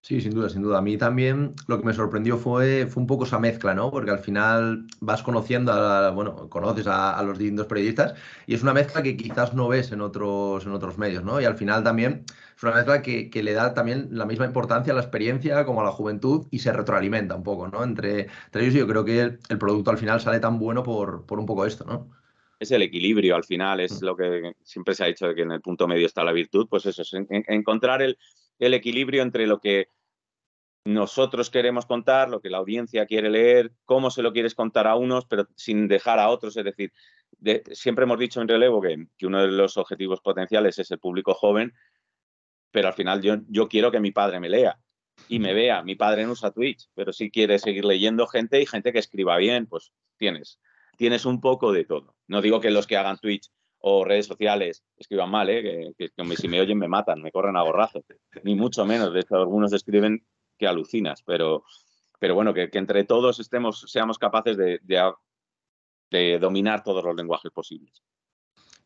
[0.00, 0.78] Sí, sin duda, sin duda.
[0.78, 3.90] A mí también lo que me sorprendió fue, fue un poco esa mezcla, ¿no?
[3.90, 8.14] Porque al final vas conociendo, a, bueno, conoces a, los distintos periodistas
[8.46, 11.40] y es una mezcla que quizás no ves en otros, en otros medios, ¿no?
[11.40, 12.24] Y al final también
[12.56, 15.84] es una mezcla que, le da también la misma importancia a la experiencia como a
[15.84, 17.82] la juventud y se retroalimenta un poco, ¿no?
[17.84, 21.46] Entre, ellos yo creo que el, producto al final sale tan bueno por, por un
[21.46, 22.08] poco esto, ¿no?
[22.60, 24.04] es el equilibrio al final, es mm.
[24.04, 26.66] lo que siempre se ha dicho de que en el punto medio está la virtud,
[26.68, 28.18] pues eso, es encontrar el,
[28.58, 29.88] el equilibrio entre lo que
[30.84, 34.96] nosotros queremos contar, lo que la audiencia quiere leer, cómo se lo quieres contar a
[34.96, 36.56] unos, pero sin dejar a otros.
[36.56, 36.92] Es decir,
[37.72, 41.74] siempre hemos dicho en relevo que, uno de los objetivos potenciales es el público joven,
[42.70, 44.78] pero al final yo, quiero que mi padre me lea
[45.28, 45.82] y me vea.
[45.82, 49.36] Mi padre no usa Twitch, pero si quiere seguir leyendo gente y gente que escriba
[49.36, 50.58] bien, pues tienes.
[50.96, 52.16] Tienes un poco de todo.
[52.26, 55.92] No digo que los que hagan Twitch o redes sociales escriban mal, ¿eh?
[55.96, 58.04] que, si me oyen me matan, me corren a borrazo,
[58.42, 59.12] ni mucho menos.
[59.12, 60.24] De hecho, algunos escriben
[60.58, 61.64] que alucinas, pero,
[62.18, 64.80] pero bueno, que, entre todos estemos, seamos capaces de,
[66.10, 68.02] de, dominar todos los lenguajes posibles.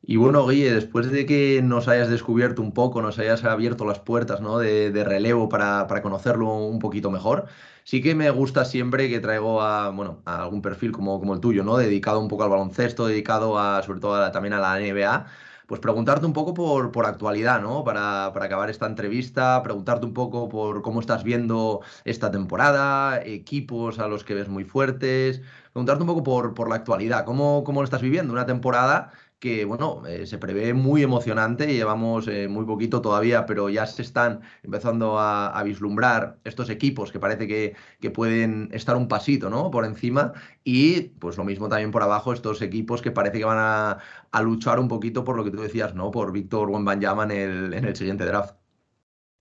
[0.04, 4.00] Y bueno, Guille, después de que nos hayas descubierto un poco, nos hayas abierto las
[4.00, 4.58] puertas ¿no?
[4.58, 7.46] de, relevo para, para, conocerlo un poquito mejor,
[7.84, 11.40] sí que me gusta siempre que traigo a, bueno, a algún perfil como, como el
[11.40, 11.76] tuyo, ¿no?
[11.76, 15.26] dedicado un poco al baloncesto, dedicado a, sobre todo también a la NBA,
[15.66, 17.84] pues preguntarte un poco por, por actualidad, ¿no?
[17.84, 24.06] Para, acabar esta entrevista, preguntarte un poco por cómo estás viendo esta temporada, equipos a
[24.06, 25.40] los que ves muy fuertes,
[25.72, 29.64] preguntarte un poco por, por la actualidad, cómo, cómo lo estás viviendo, una temporada que
[29.64, 34.40] bueno, eh, se prevé muy emocionante, llevamos eh, muy poquito todavía, pero ya se están
[34.62, 39.72] empezando a, vislumbrar estos equipos que parece que, pueden estar un pasito ¿no?
[39.72, 43.58] por encima y pues lo mismo también por abajo estos equipos que parece que van
[43.58, 43.98] a,
[44.42, 46.12] luchar un poquito por lo que tú decías, ¿no?
[46.12, 48.54] por Víctor Wembanyama en el, en el siguiente draft.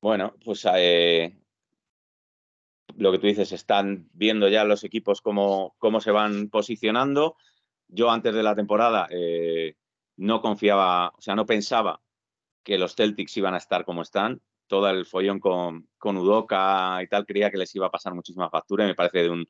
[0.02, 1.38] Bueno, pues eh,
[2.98, 7.36] lo que tú dices, están viendo ya los equipos cómo, cómo se van posicionando.
[7.88, 9.08] Yo antes de la temporada
[10.18, 12.02] no confiaba, o sea, no pensaba
[12.64, 14.42] que los Celtics iban a estar como están.
[14.68, 18.50] Todo el follón con, con Udoca y tal, creía que les iba a pasar muchísima
[18.50, 19.48] factura y me parece de un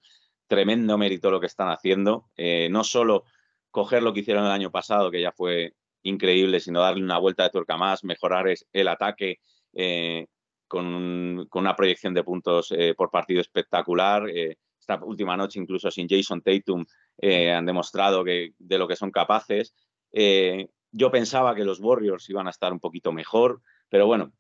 [0.47, 2.30] tremendo mérito lo que están haciendo.
[2.36, 3.24] Eh, no solo
[3.69, 7.43] coger lo que hicieron el año pasado, que ya fue increíble, sino darle una vuelta
[7.43, 9.39] de tuerca más, mejorar el ataque
[9.74, 10.28] eh,
[10.67, 14.28] con, una proyección de puntos eh, por partido espectacular.
[14.30, 16.86] esta última noche, incluso sin Jason Tatum,
[17.21, 19.74] han demostrado que, de lo que son capaces.
[20.12, 24.34] Eh, yo pensaba que los Warriors iban a estar un poquito mejor, pero bueno,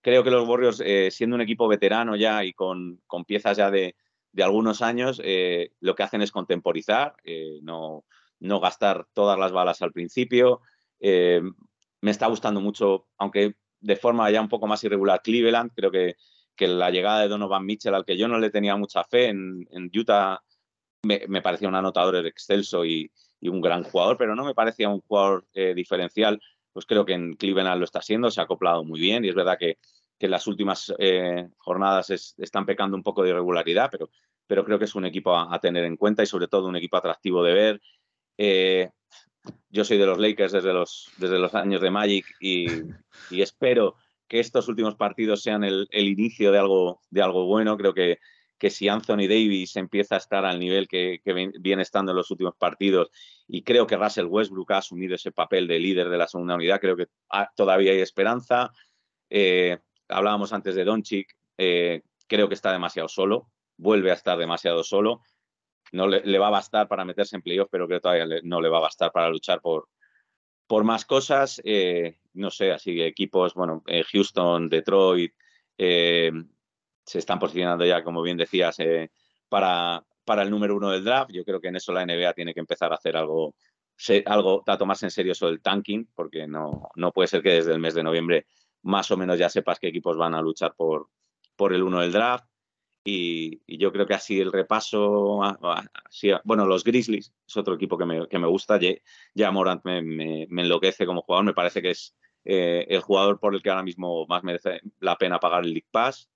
[0.00, 3.96] creo que los Warriors, eh, siendo un equipo veterano ya y con, piezas ya de,
[4.42, 7.14] algunos años, eh, lo que hacen es contemporizar,
[7.62, 8.04] no,
[8.40, 10.60] no, gastar todas las balas al principio.
[11.00, 15.70] me está gustando mucho, aunque de forma ya un poco más irregular, Cleveland.
[15.74, 16.16] Creo que,
[16.56, 19.90] que la llegada de Donovan Mitchell, al que yo no le tenía mucha fe en,
[19.94, 20.42] Utah,
[21.02, 24.88] me, me, parecía un anotador excelso y, y un gran jugador, pero no me parecía
[24.88, 26.40] un jugador eh, diferencial.
[26.72, 29.34] Pues creo que en Cleveland lo está siendo, se ha acoplado muy bien y es
[29.34, 29.78] verdad que,
[30.18, 34.10] que en las últimas eh, jornadas están pecando un poco de irregularidad, pero,
[34.46, 36.96] pero creo que es un equipo a, tener en cuenta y sobre todo un equipo
[36.96, 37.82] atractivo de ver.
[38.38, 38.90] Eh,
[39.68, 42.66] yo soy de los Lakers desde los, desde los años de Magic y,
[43.30, 47.76] y espero que estos últimos partidos sean el, el, inicio de algo, de algo bueno.
[47.76, 48.18] Creo que,
[48.64, 51.20] que si Anthony Davis empieza a estar al nivel que,
[51.60, 53.10] viene estando en los últimos partidos
[53.46, 56.80] y creo que Russell Westbrook ha asumido ese papel de líder de la segunda unidad,
[56.80, 57.08] creo que
[57.56, 58.72] todavía hay esperanza.
[59.28, 64.82] Eh, hablábamos antes de Doncic, eh, creo que está demasiado solo, vuelve a estar demasiado
[64.82, 65.20] solo.
[65.92, 68.70] No le, va a bastar para meterse en playoff, pero creo que todavía no le
[68.70, 69.90] va a bastar para luchar por,
[70.66, 71.60] por más cosas.
[71.66, 75.34] Eh, no sé, así equipos, bueno, Houston, Detroit,
[77.04, 79.10] se están posicionando ya, como bien decías, eh,
[79.48, 81.30] para, para el número uno del draft.
[81.32, 83.54] Yo creo que en eso la NBA tiene que empezar a hacer algo,
[84.26, 87.72] algo a tomarse en serio eso del tanking, porque no, no puede ser que desde
[87.72, 88.46] el mes de noviembre
[88.82, 91.08] más o menos ya sepas qué equipos van a luchar por,
[91.56, 92.46] por el uno del draft.
[93.06, 95.40] Y, yo creo que así el repaso,
[96.44, 98.78] bueno, los Grizzlies es otro equipo que me, que me gusta,
[99.34, 103.54] ya Morant me, me, enloquece como jugador, me parece que es eh, el jugador por
[103.54, 106.30] el que ahora mismo más merece la pena pagar el League Pass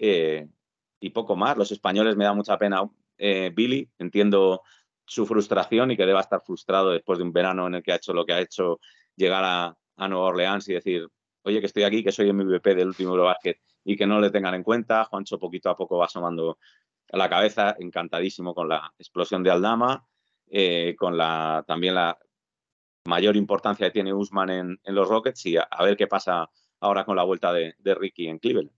[0.00, 1.56] y poco más.
[1.56, 2.82] Los españoles me da mucha pena
[3.18, 4.62] Billy, entiendo
[5.04, 7.96] su frustración y que deba estar frustrado después de un verano en el que ha
[7.96, 8.78] hecho lo que ha hecho,
[9.16, 9.76] llegar a,
[10.08, 11.06] Nueva Orleans y decir,
[11.42, 14.30] oye, que estoy aquí, que soy el MVP del último Eurobasket y que no le
[14.30, 15.04] tengan en cuenta.
[15.04, 16.58] Juancho poquito a poco va asomando
[17.12, 20.06] a la cabeza, encantadísimo con la explosión de Aldama,
[20.46, 22.16] eh, con la, también la
[23.06, 26.48] mayor importancia que tiene Usman en, los Rockets y a, ver qué pasa
[26.80, 28.70] ahora con la vuelta de, Ricky en Cleveland.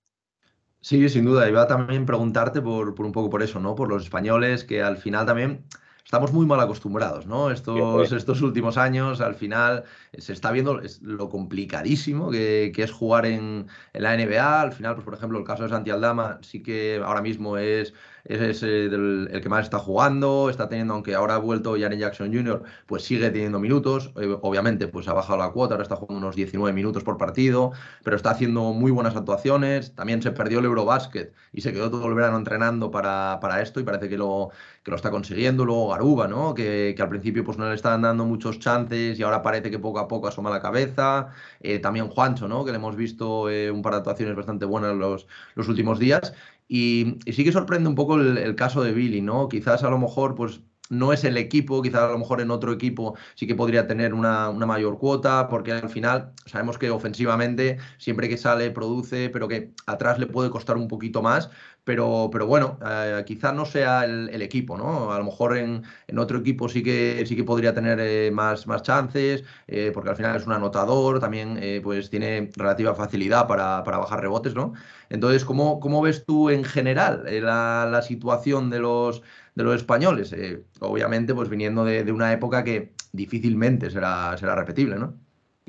[0.82, 1.48] Sí, sin duda.
[1.48, 3.74] Iba a también preguntarte por, por, un poco por eso, ¿no?
[3.74, 5.64] Por los españoles que al final también
[6.04, 7.50] estamos muy mal acostumbrados, ¿no?
[7.50, 9.84] Estos, estos últimos años, al final,
[10.16, 14.60] se está viendo lo complicadísimo que, es jugar en, en, la NBA.
[14.60, 17.94] Al final, pues por ejemplo, el caso de Santi Aldama sí que ahora mismo es
[18.24, 22.62] es el, que más está jugando, está teniendo, aunque ahora ha vuelto Janet Jackson Jr.,
[22.86, 26.36] pues sigue teniendo minutos, eh, obviamente pues ha bajado la cuota, ahora está jugando unos
[26.36, 27.72] 19 minutos por partido,
[28.04, 32.06] pero está haciendo muy buenas actuaciones, también se perdió el Eurobasket y se quedó todo
[32.06, 34.50] el verano entrenando para, para esto y parece que lo,
[34.82, 36.54] que lo está consiguiendo, luego Garuba, ¿no?
[36.54, 39.78] Que, que, al principio pues no le estaban dando muchos chances y ahora parece que
[39.78, 42.64] poco a poco asoma la cabeza, eh, también Juancho, ¿no?
[42.64, 46.34] Que le hemos visto eh, un par de actuaciones bastante buenas los, los últimos días
[46.68, 49.48] y, sí que sorprende un poco el, caso de Billy, ¿no?
[49.48, 52.72] Quizás a lo mejor, pues no es el equipo, quizás a lo mejor en otro
[52.72, 57.78] equipo sí que podría tener una, una, mayor cuota, porque al final sabemos que ofensivamente
[57.98, 61.50] siempre que sale produce, pero que atrás le puede costar un poquito más.
[61.84, 65.12] Pero, pero bueno, eh, quizás no sea el, equipo, ¿no?
[65.12, 68.68] A lo mejor en, en, otro equipo sí que, sí que podría tener eh, más,
[68.68, 73.82] más chances, eh, porque al final es un anotador, también pues tiene relativa facilidad para,
[73.82, 74.74] para, bajar rebotes, ¿no?
[75.10, 79.22] Entonces, ¿cómo, cómo ves tú en general la, la situación de los,
[79.54, 80.34] de los españoles?
[80.80, 85.14] obviamente, pues viniendo de, de, una época que difícilmente será, será repetible, ¿no?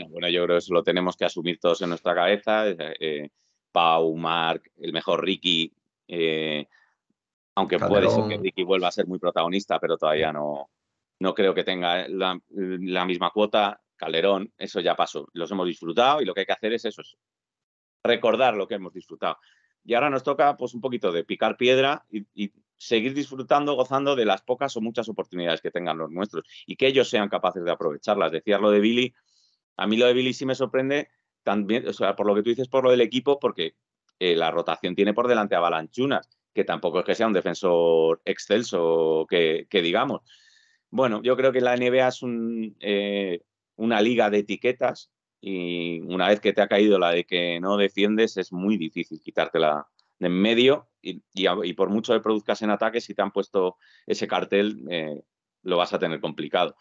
[0.10, 2.66] Bueno, yo creo que eso lo tenemos que asumir todos en nuestra cabeza.
[3.74, 5.74] Pau, Marc, el mejor Ricky,
[6.08, 6.68] eh,
[7.56, 10.70] aunque puede ser que Ricky vuelva a ser muy protagonista, pero todavía no,
[11.20, 13.82] no creo que tenga la, misma cuota.
[13.96, 15.28] Calderón, eso ya pasó.
[15.34, 17.02] Los hemos disfrutado y lo que hay que hacer es eso,
[18.04, 19.38] recordar lo que hemos disfrutado.
[19.86, 22.52] Y ahora nos toca pues un poquito de picar piedra y,
[22.84, 26.88] seguir disfrutando, gozando de las pocas o muchas oportunidades que tengan los nuestros y que
[26.88, 28.32] ellos sean capaces de aprovecharlas.
[28.32, 29.14] Decías lo de Billy,
[29.78, 31.10] a mí lo de Billy sí me sorprende
[31.44, 33.76] también, o sea, por lo que tú dices, por lo del equipo, porque
[34.20, 38.22] eh, la rotación tiene por delante a Balanchunas, que tampoco es que sea un defensor
[38.26, 40.22] excelso, que, digamos.
[40.90, 42.20] Bueno, yo creo que la NBA es
[42.82, 43.42] eh,
[43.78, 45.10] una liga de etiquetas
[45.42, 49.20] y una vez que te ha caído la de que no defiendes, es muy difícil
[49.22, 49.88] quitártela
[50.20, 54.28] de en medio y, por mucho que produzcas en ataque, si te han puesto ese
[54.28, 55.22] cartel, eh,
[55.64, 56.76] lo vas a tener complicado.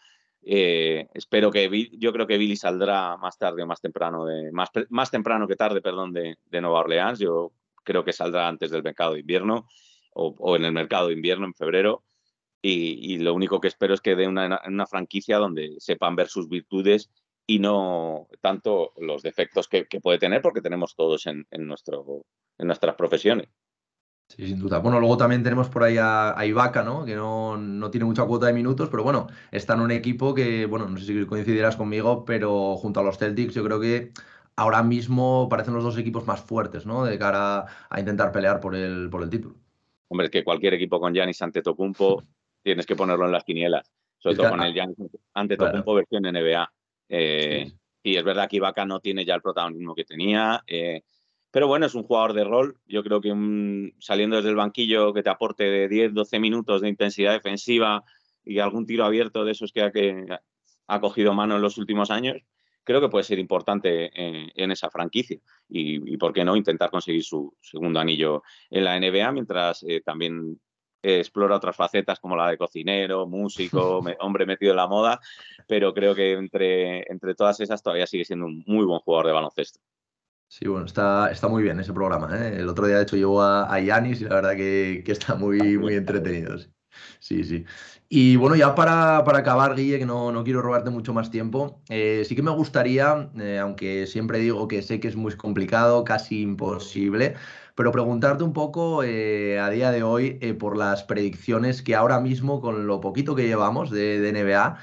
[0.44, 4.70] Eh, espero que yo creo que Billy saldrá más tarde o más temprano, de, más,
[4.90, 7.18] más temprano que tarde, perdón, de, Nueva Orleans.
[7.18, 7.52] Yo
[7.84, 9.66] creo que saldrá antes del mercado de invierno
[10.14, 12.04] o, en el mercado de invierno en febrero.
[12.64, 16.48] Y, lo único que espero es que dé una, una, franquicia donde sepan ver sus
[16.48, 17.10] virtudes
[17.46, 22.24] y no tanto los defectos que, puede tener, porque tenemos todos en, nuestro,
[22.58, 23.48] en nuestras profesiones.
[24.28, 24.78] Sí, sin duda.
[24.78, 27.04] Bueno, luego también tenemos por ahí a, Ibaka, ¿no?
[27.04, 30.88] Que no, tiene mucha cuota de minutos, pero bueno, está en un equipo que, bueno,
[30.88, 34.12] no sé si coincidirás conmigo, pero junto a los Celtics yo creo que
[34.56, 37.04] ahora mismo parecen los dos equipos más fuertes, ¿no?
[37.04, 39.56] De cara a, intentar pelear por el, por el título.
[40.08, 42.22] Hombre, es que cualquier equipo con Giannis Antetokounmpo
[42.62, 44.96] tienes que ponerlo en las quinielas, sobre todo con el Giannis
[45.34, 46.72] Antetokounmpo versión NBA.
[47.14, 47.70] Eh,
[48.02, 50.62] y es verdad que Ibaka no tiene ya el protagonismo que tenía.
[50.66, 51.02] Eh,
[51.50, 52.80] pero bueno, es un jugador de rol.
[52.86, 56.88] Yo creo que saliendo desde el banquillo que te aporte de 10, 12 minutos de
[56.88, 58.02] intensidad defensiva
[58.44, 59.82] y algún tiro abierto de esos que
[60.88, 62.38] ha, cogido mano en los últimos años,
[62.82, 65.38] creo que puede ser importante en, esa franquicia.
[65.68, 70.58] Y, por qué no, intentar conseguir su segundo anillo en la NBA mientras eh, también
[71.02, 75.20] explora otras facetas como la de cocinero, músico, hombre metido en la moda,
[75.66, 79.32] pero creo que entre, entre todas esas todavía sigue siendo un muy buen jugador de
[79.32, 79.80] baloncesto.
[80.48, 82.28] Sí, bueno, está, está muy bien ese programa.
[82.36, 82.58] ¿eh?
[82.58, 85.94] El otro día, de hecho, llevo a, Yanis y la verdad que, está muy, muy
[85.94, 86.58] entretenido.
[87.18, 87.64] Sí, sí.
[88.10, 92.22] Y bueno, ya para, acabar, Guille, que no, no, quiero robarte mucho más tiempo, eh,
[92.26, 96.42] sí que me gustaría, eh, aunque siempre digo que sé que es muy complicado, casi
[96.42, 97.34] imposible,
[97.74, 102.86] pero preguntarte un poco a día de hoy por las predicciones que ahora mismo, con
[102.86, 104.78] lo poquito que llevamos de, de NBA,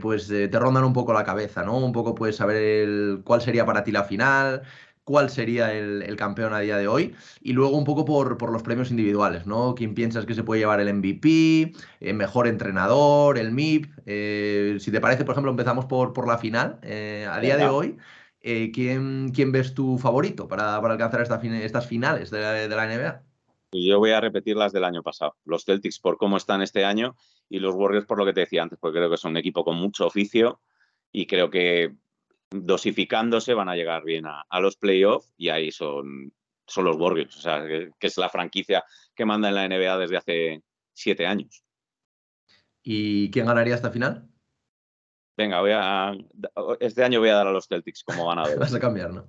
[0.00, 1.78] pues te rondan un poco la cabeza, ¿no?
[1.78, 4.62] Un poco puedes saber cuál sería para ti la final,
[5.04, 8.90] cuál sería el, campeón a día de hoy y luego un poco por, los premios
[8.90, 9.74] individuales, ¿no?
[9.74, 13.86] ¿Quién piensas que se puede llevar el MVP, el mejor entrenador, el MIP?
[14.06, 16.78] Eh, si te parece, por ejemplo, empezamos por, por la final.
[16.82, 17.96] Eh, a día de hoy,
[18.42, 22.86] Eh, ¿quién, ¿quién, ves tu favorito para, para alcanzar estas finales de la, de la
[22.86, 23.22] NBA?
[23.72, 25.36] Yo voy a repetir las del año pasado.
[25.44, 27.16] Los Celtics por cómo están este año
[27.48, 29.64] y los Warriors por lo que te decía antes, porque creo que son un equipo
[29.64, 30.60] con mucho oficio
[31.10, 31.94] y creo que
[32.50, 36.32] dosificándose van a llegar bien a, los playoffs y ahí son,
[36.66, 38.84] son los Warriors, o sea, que, es la franquicia
[39.14, 40.62] que manda en la NBA desde hace
[40.92, 41.64] siete años.
[42.82, 44.28] ¿Y quién ganaría esta final?
[45.36, 46.12] Venga, voy a,
[46.80, 48.58] este año voy a dar a los Celtics como ganador.
[48.58, 49.26] Vas a cambiar, ¿no?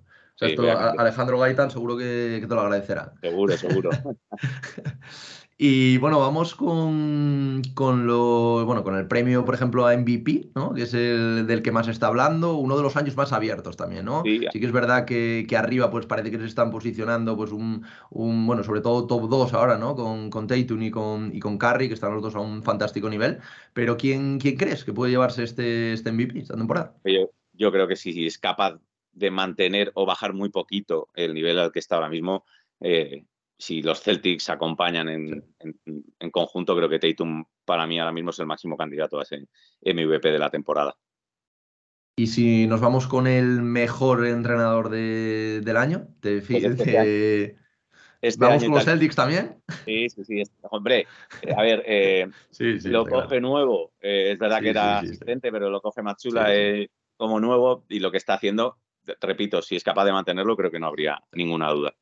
[0.97, 3.13] Alejandro Gaitán seguro que, que, te lo agradecerá.
[3.21, 3.89] Seguro, seguro.
[5.65, 10.73] Y bueno, vamos con, con, lo, bueno, con el premio, por ejemplo, a MVP, ¿no?
[10.73, 13.77] que es el del que más se está hablando, uno de los años más abiertos
[13.77, 14.23] también, ¿no?
[14.25, 17.85] Sí, que es verdad que, que, arriba pues parece que se están posicionando pues un,
[18.09, 19.95] un, bueno, sobre todo top 2 ahora, ¿no?
[19.95, 23.09] Con, con Tatum y con, y con Curry, que están los dos a un fantástico
[23.09, 23.39] nivel,
[23.71, 26.93] pero ¿quién, quién crees que puede llevarse este, este MVP esta temporada?
[27.05, 28.81] Yo, yo creo que si es capaz
[29.13, 32.43] de mantener o bajar muy poquito el nivel al que está ahora mismo,
[32.81, 33.23] eh,
[33.63, 38.45] si los Celtics acompañan en, conjunto, creo que Tatum para mí ahora mismo es el
[38.45, 39.47] máximo candidato a ese
[39.81, 40.97] MVP de la temporada.
[42.17, 47.57] Y si nos vamos con el mejor entrenador del año, te, pues este
[48.21, 49.61] este ¿Vamos con los Celtics también?
[49.85, 50.43] Sí, sí, sí.
[50.63, 51.07] Hombre,
[51.55, 52.27] a ver, eh,
[52.83, 53.93] lo coge nuevo.
[54.01, 58.11] Eh, es verdad que era asistente, pero lo coge Machula eh, como nuevo y lo
[58.11, 58.77] que está haciendo,
[59.21, 61.93] repito, si es capaz de mantenerlo, creo que no habría ninguna duda.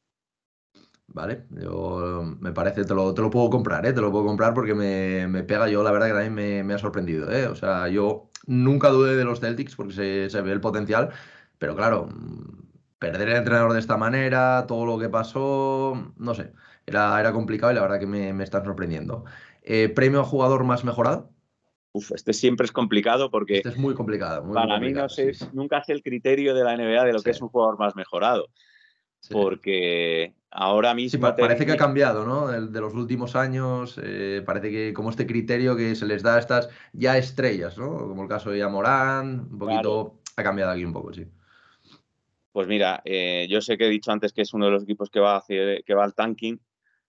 [1.13, 3.91] Vale, yo me parece, te lo, te lo puedo comprar, ¿eh?
[3.91, 6.73] te lo puedo comprar porque me, me pega, yo la verdad que también me, me
[6.73, 7.47] ha sorprendido, ¿eh?
[7.47, 11.09] o sea, yo nunca dudé de los Celtics porque se, se, ve el potencial,
[11.57, 12.07] pero claro,
[12.97, 16.53] perder el entrenador de esta manera, todo lo que pasó, no sé,
[16.85, 19.25] era, era complicado y la verdad que me, me están sorprendiendo.
[19.63, 21.29] Eh, ¿Premio a jugador más mejorado?
[21.91, 23.57] Uf, este siempre es complicado porque...
[23.57, 24.49] Este es muy complicado.
[24.53, 27.41] para mí no sé, nunca sé el criterio de la NBA de lo que es
[27.41, 28.47] un jugador más mejorado.
[29.29, 31.35] Porque ahora mismo.
[31.35, 32.47] parece que ha cambiado, ¿no?
[32.47, 36.39] De, los últimos años, eh, parece que como este criterio que se les da a
[36.39, 37.97] estas ya estrellas, ¿no?
[37.97, 40.17] Como el caso de Yamorán, un poquito.
[40.37, 41.25] Ha cambiado aquí un poco, sí.
[42.51, 45.09] Pues mira, eh, yo sé que he dicho antes que es uno de los equipos
[45.09, 46.59] que va, hacia, que va al tanking,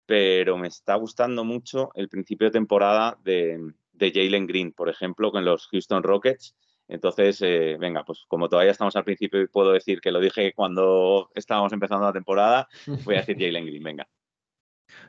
[0.07, 5.31] pero me está gustando mucho el principio de temporada de, de Jalen Green, por ejemplo,
[5.31, 6.55] con los Houston Rockets
[6.89, 10.53] entonces, eh, venga, pues como todavía estamos al principio y puedo decir que lo dije
[10.55, 12.69] cuando estábamos empezando la temporada,
[13.05, 14.09] voy a decir Jalen Green, venga.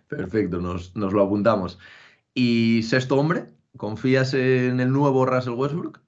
[0.07, 1.79] Perfecto, nos, lo apuntamos.
[2.33, 3.47] ¿Y sexto hombre?
[3.75, 6.01] ¿Confías en el nuevo Russell Westbrook?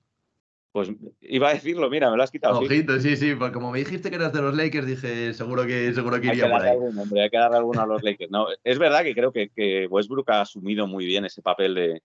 [0.72, 0.92] Pues
[1.22, 2.60] iba a decirlo, mira, me lo has quitado.
[2.60, 5.94] Ojito, sí, sí, porque como me dijiste que eras de los Lakers, dije, seguro que,
[5.94, 6.78] seguro que iría por ahí.
[6.78, 8.30] hombre, hay que darle alguno a los Lakers.
[8.30, 12.02] No, es verdad que creo que, que Westbrook ha asumido muy bien ese papel de,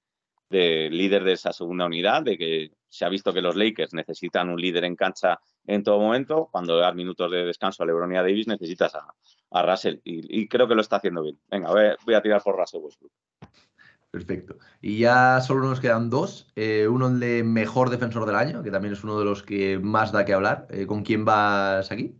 [0.50, 4.50] de líder de esa segunda unidad, de que se ha visto que los Lakers necesitan
[4.50, 6.48] un líder en cancha en todo momento.
[6.50, 10.00] Cuando dar minutos de descanso a LeBron y a Davis, necesitas a, Russell.
[10.04, 11.38] Y, creo que lo está haciendo bien.
[11.48, 11.70] Venga,
[12.04, 13.12] voy, a tirar por Russell Westbrook.
[14.10, 14.58] Perfecto.
[14.80, 16.50] Y ya solo nos quedan dos.
[16.56, 19.78] Eh, uno el de mejor defensor del año, que también es uno de los que
[19.78, 20.66] más da que hablar.
[20.70, 22.16] Eh, ¿Con quién vas aquí?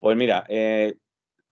[0.00, 0.98] Pues mira, eh,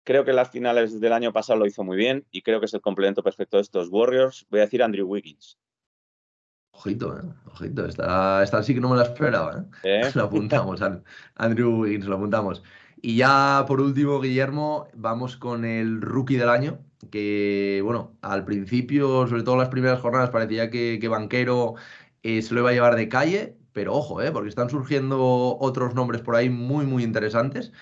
[0.05, 2.67] Creo que en las finales del año pasado lo hizo muy bien y creo que
[2.67, 4.47] es el complemento perfecto de estos Warriors.
[4.51, 5.59] Voy a decir Andrew Wiggins.
[6.73, 7.23] Ojito, ¿eh?
[7.47, 9.67] ojito, esta, esta sí que no me la esperaba.
[9.83, 10.03] ¿eh?
[10.03, 10.11] ¿Eh?
[10.15, 10.81] Lo apuntamos,
[11.35, 12.63] Andrew Wiggins, lo apuntamos.
[13.03, 16.79] Y ya por último, Guillermo, vamos con el rookie del año,
[17.11, 21.75] que bueno, al principio, sobre todo las primeras jornadas, parecía que, Banquero
[22.23, 24.31] eh, se lo iba a llevar de calle, pero ojo, ¿eh?
[24.33, 27.73] porque están surgiendo otros nombres por ahí muy, muy interesantes.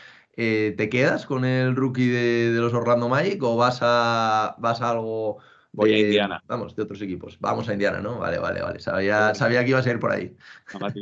[0.41, 4.91] Eh, ¿te quedas con el rookie de, los Orlando Magic o vas a, vas a
[4.91, 5.39] algo
[5.72, 6.43] Voy a Indiana.
[6.47, 7.39] Vamos, de otros equipos.
[7.41, 8.20] Vamos a Indiana, ¿no?
[8.20, 8.78] Vale, vale, vale.
[8.78, 10.36] Sabía, sabía que iba a ser por ahí.
[10.74, 10.93] A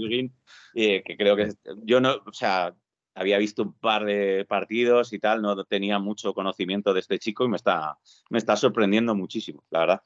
[1.05, 1.51] que creo que
[1.85, 2.75] yo no, o sea,
[3.15, 7.45] había visto un par de partidos y tal, no tenía mucho conocimiento de este chico
[7.45, 7.99] y me está,
[8.31, 10.03] me está sorprendiendo muchísimo, la verdad.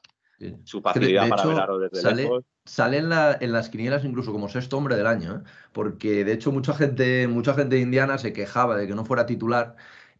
[0.63, 1.45] Su facilidad para
[1.77, 2.29] ver desde sale,
[2.65, 5.49] Sale en, las quinielas incluso como sexto hombre del año, ¿eh?
[5.71, 9.25] porque de hecho mucha gente, mucha gente de Indiana se quejaba de que no fuera
[9.25, 9.75] titular.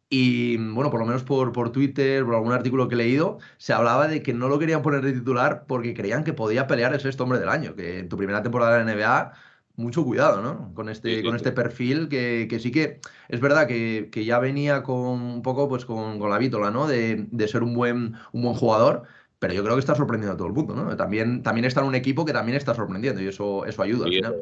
[0.10, 3.72] Y bueno, por lo menos por, por Twitter, por algún artículo que he leído, se
[3.72, 7.00] hablaba de que no lo querían poner de titular porque creían que podía pelear el
[7.00, 9.34] sexto hombre del año, que en tu primera temporada de la NBA
[9.76, 10.74] mucho cuidado, ¿no?
[10.74, 13.00] Con este, con este perfil que, que, sí que
[13.30, 16.88] es verdad que, que, ya venía con un poco pues con, con la vítola, ¿no?
[16.88, 19.04] De, de, ser un buen, un buen jugador,
[19.42, 20.96] pero yo creo que está sorprendiendo a todo el mundo, ¿no?
[20.96, 24.14] También, también está en un equipo que también está sorprendiendo y eso, eso ayuda al
[24.14, 24.36] final.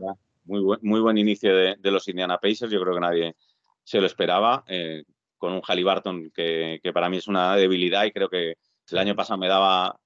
[0.44, 3.36] Muy buen, muy buen inicio de, los Indiana Pacers, yo creo que nadie
[3.82, 5.06] se lo esperaba, eh,
[5.38, 8.58] con un Halliburton que, que para mí es una debilidad y creo que
[8.92, 9.98] el año pasado me daba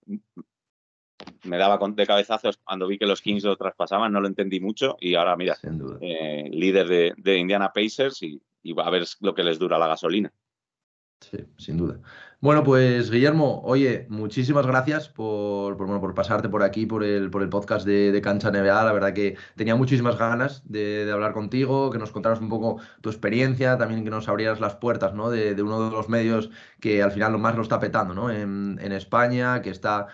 [1.44, 4.96] me daba de cabezazos cuando vi que los Kings lo traspasaban, no lo entendí mucho
[5.00, 5.58] y ahora mira,
[6.02, 10.32] eh, líder de, Indiana Pacers y, y a ver lo que les dura la gasolina.
[11.20, 12.00] Sí, sin duda.
[12.44, 17.48] Bueno, pues Guillermo, oye, muchísimas gracias por, por, pasarte por aquí, por el, por el
[17.48, 18.84] podcast de, Cancha NBA.
[18.84, 23.10] La verdad que tenía muchísimas ganas de, hablar contigo, que nos contaras un poco tu
[23.10, 25.30] experiencia, también que nos abrieras las puertas ¿no?
[25.30, 26.50] de, uno de los medios
[26.82, 28.30] que al final lo más lo está petando ¿no?
[28.30, 30.08] en, España, que está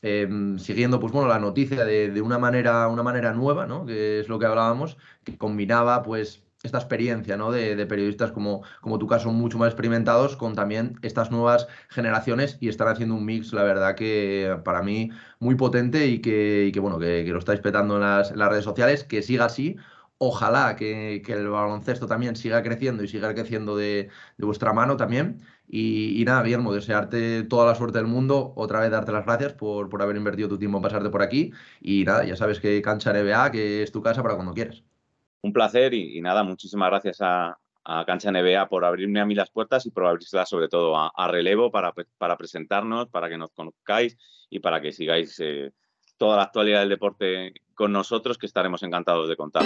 [0.00, 3.84] em, siguiendo pues, bueno, la noticia de, una, manera, una manera nueva, ¿no?
[3.84, 7.52] que es lo que hablábamos, que combinaba pues esta experiencia ¿no?
[7.52, 12.68] de, periodistas como, como tu caso, mucho más experimentados, con también estas nuevas generaciones y
[12.68, 17.24] están haciendo un mix, la verdad que para mí muy potente y que, bueno, que,
[17.24, 19.76] lo estáis petando en las, redes sociales, que siga así.
[20.18, 24.08] Ojalá que, el baloncesto también siga creciendo y siga creciendo de,
[24.38, 25.42] vuestra mano también.
[25.68, 29.88] Y, nada, Guillermo, desearte toda la suerte del mundo, otra vez darte las gracias por,
[29.88, 31.52] por haber invertido tu tiempo en pasarte por aquí.
[31.80, 34.84] Y nada, ya sabes que Cancha NBA, que es tu casa para cuando quieras
[35.44, 37.58] un placer y, nada, muchísimas gracias a,
[38.06, 41.70] Cancha NBA por abrirme a mí las puertas y por abrirlas sobre todo a, relevo
[41.70, 44.16] para, para, presentarnos, para que nos conozcáis
[44.48, 45.70] y para que sigáis eh,
[46.16, 49.64] toda la actualidad del deporte con nosotros, que estaremos encantados de contar.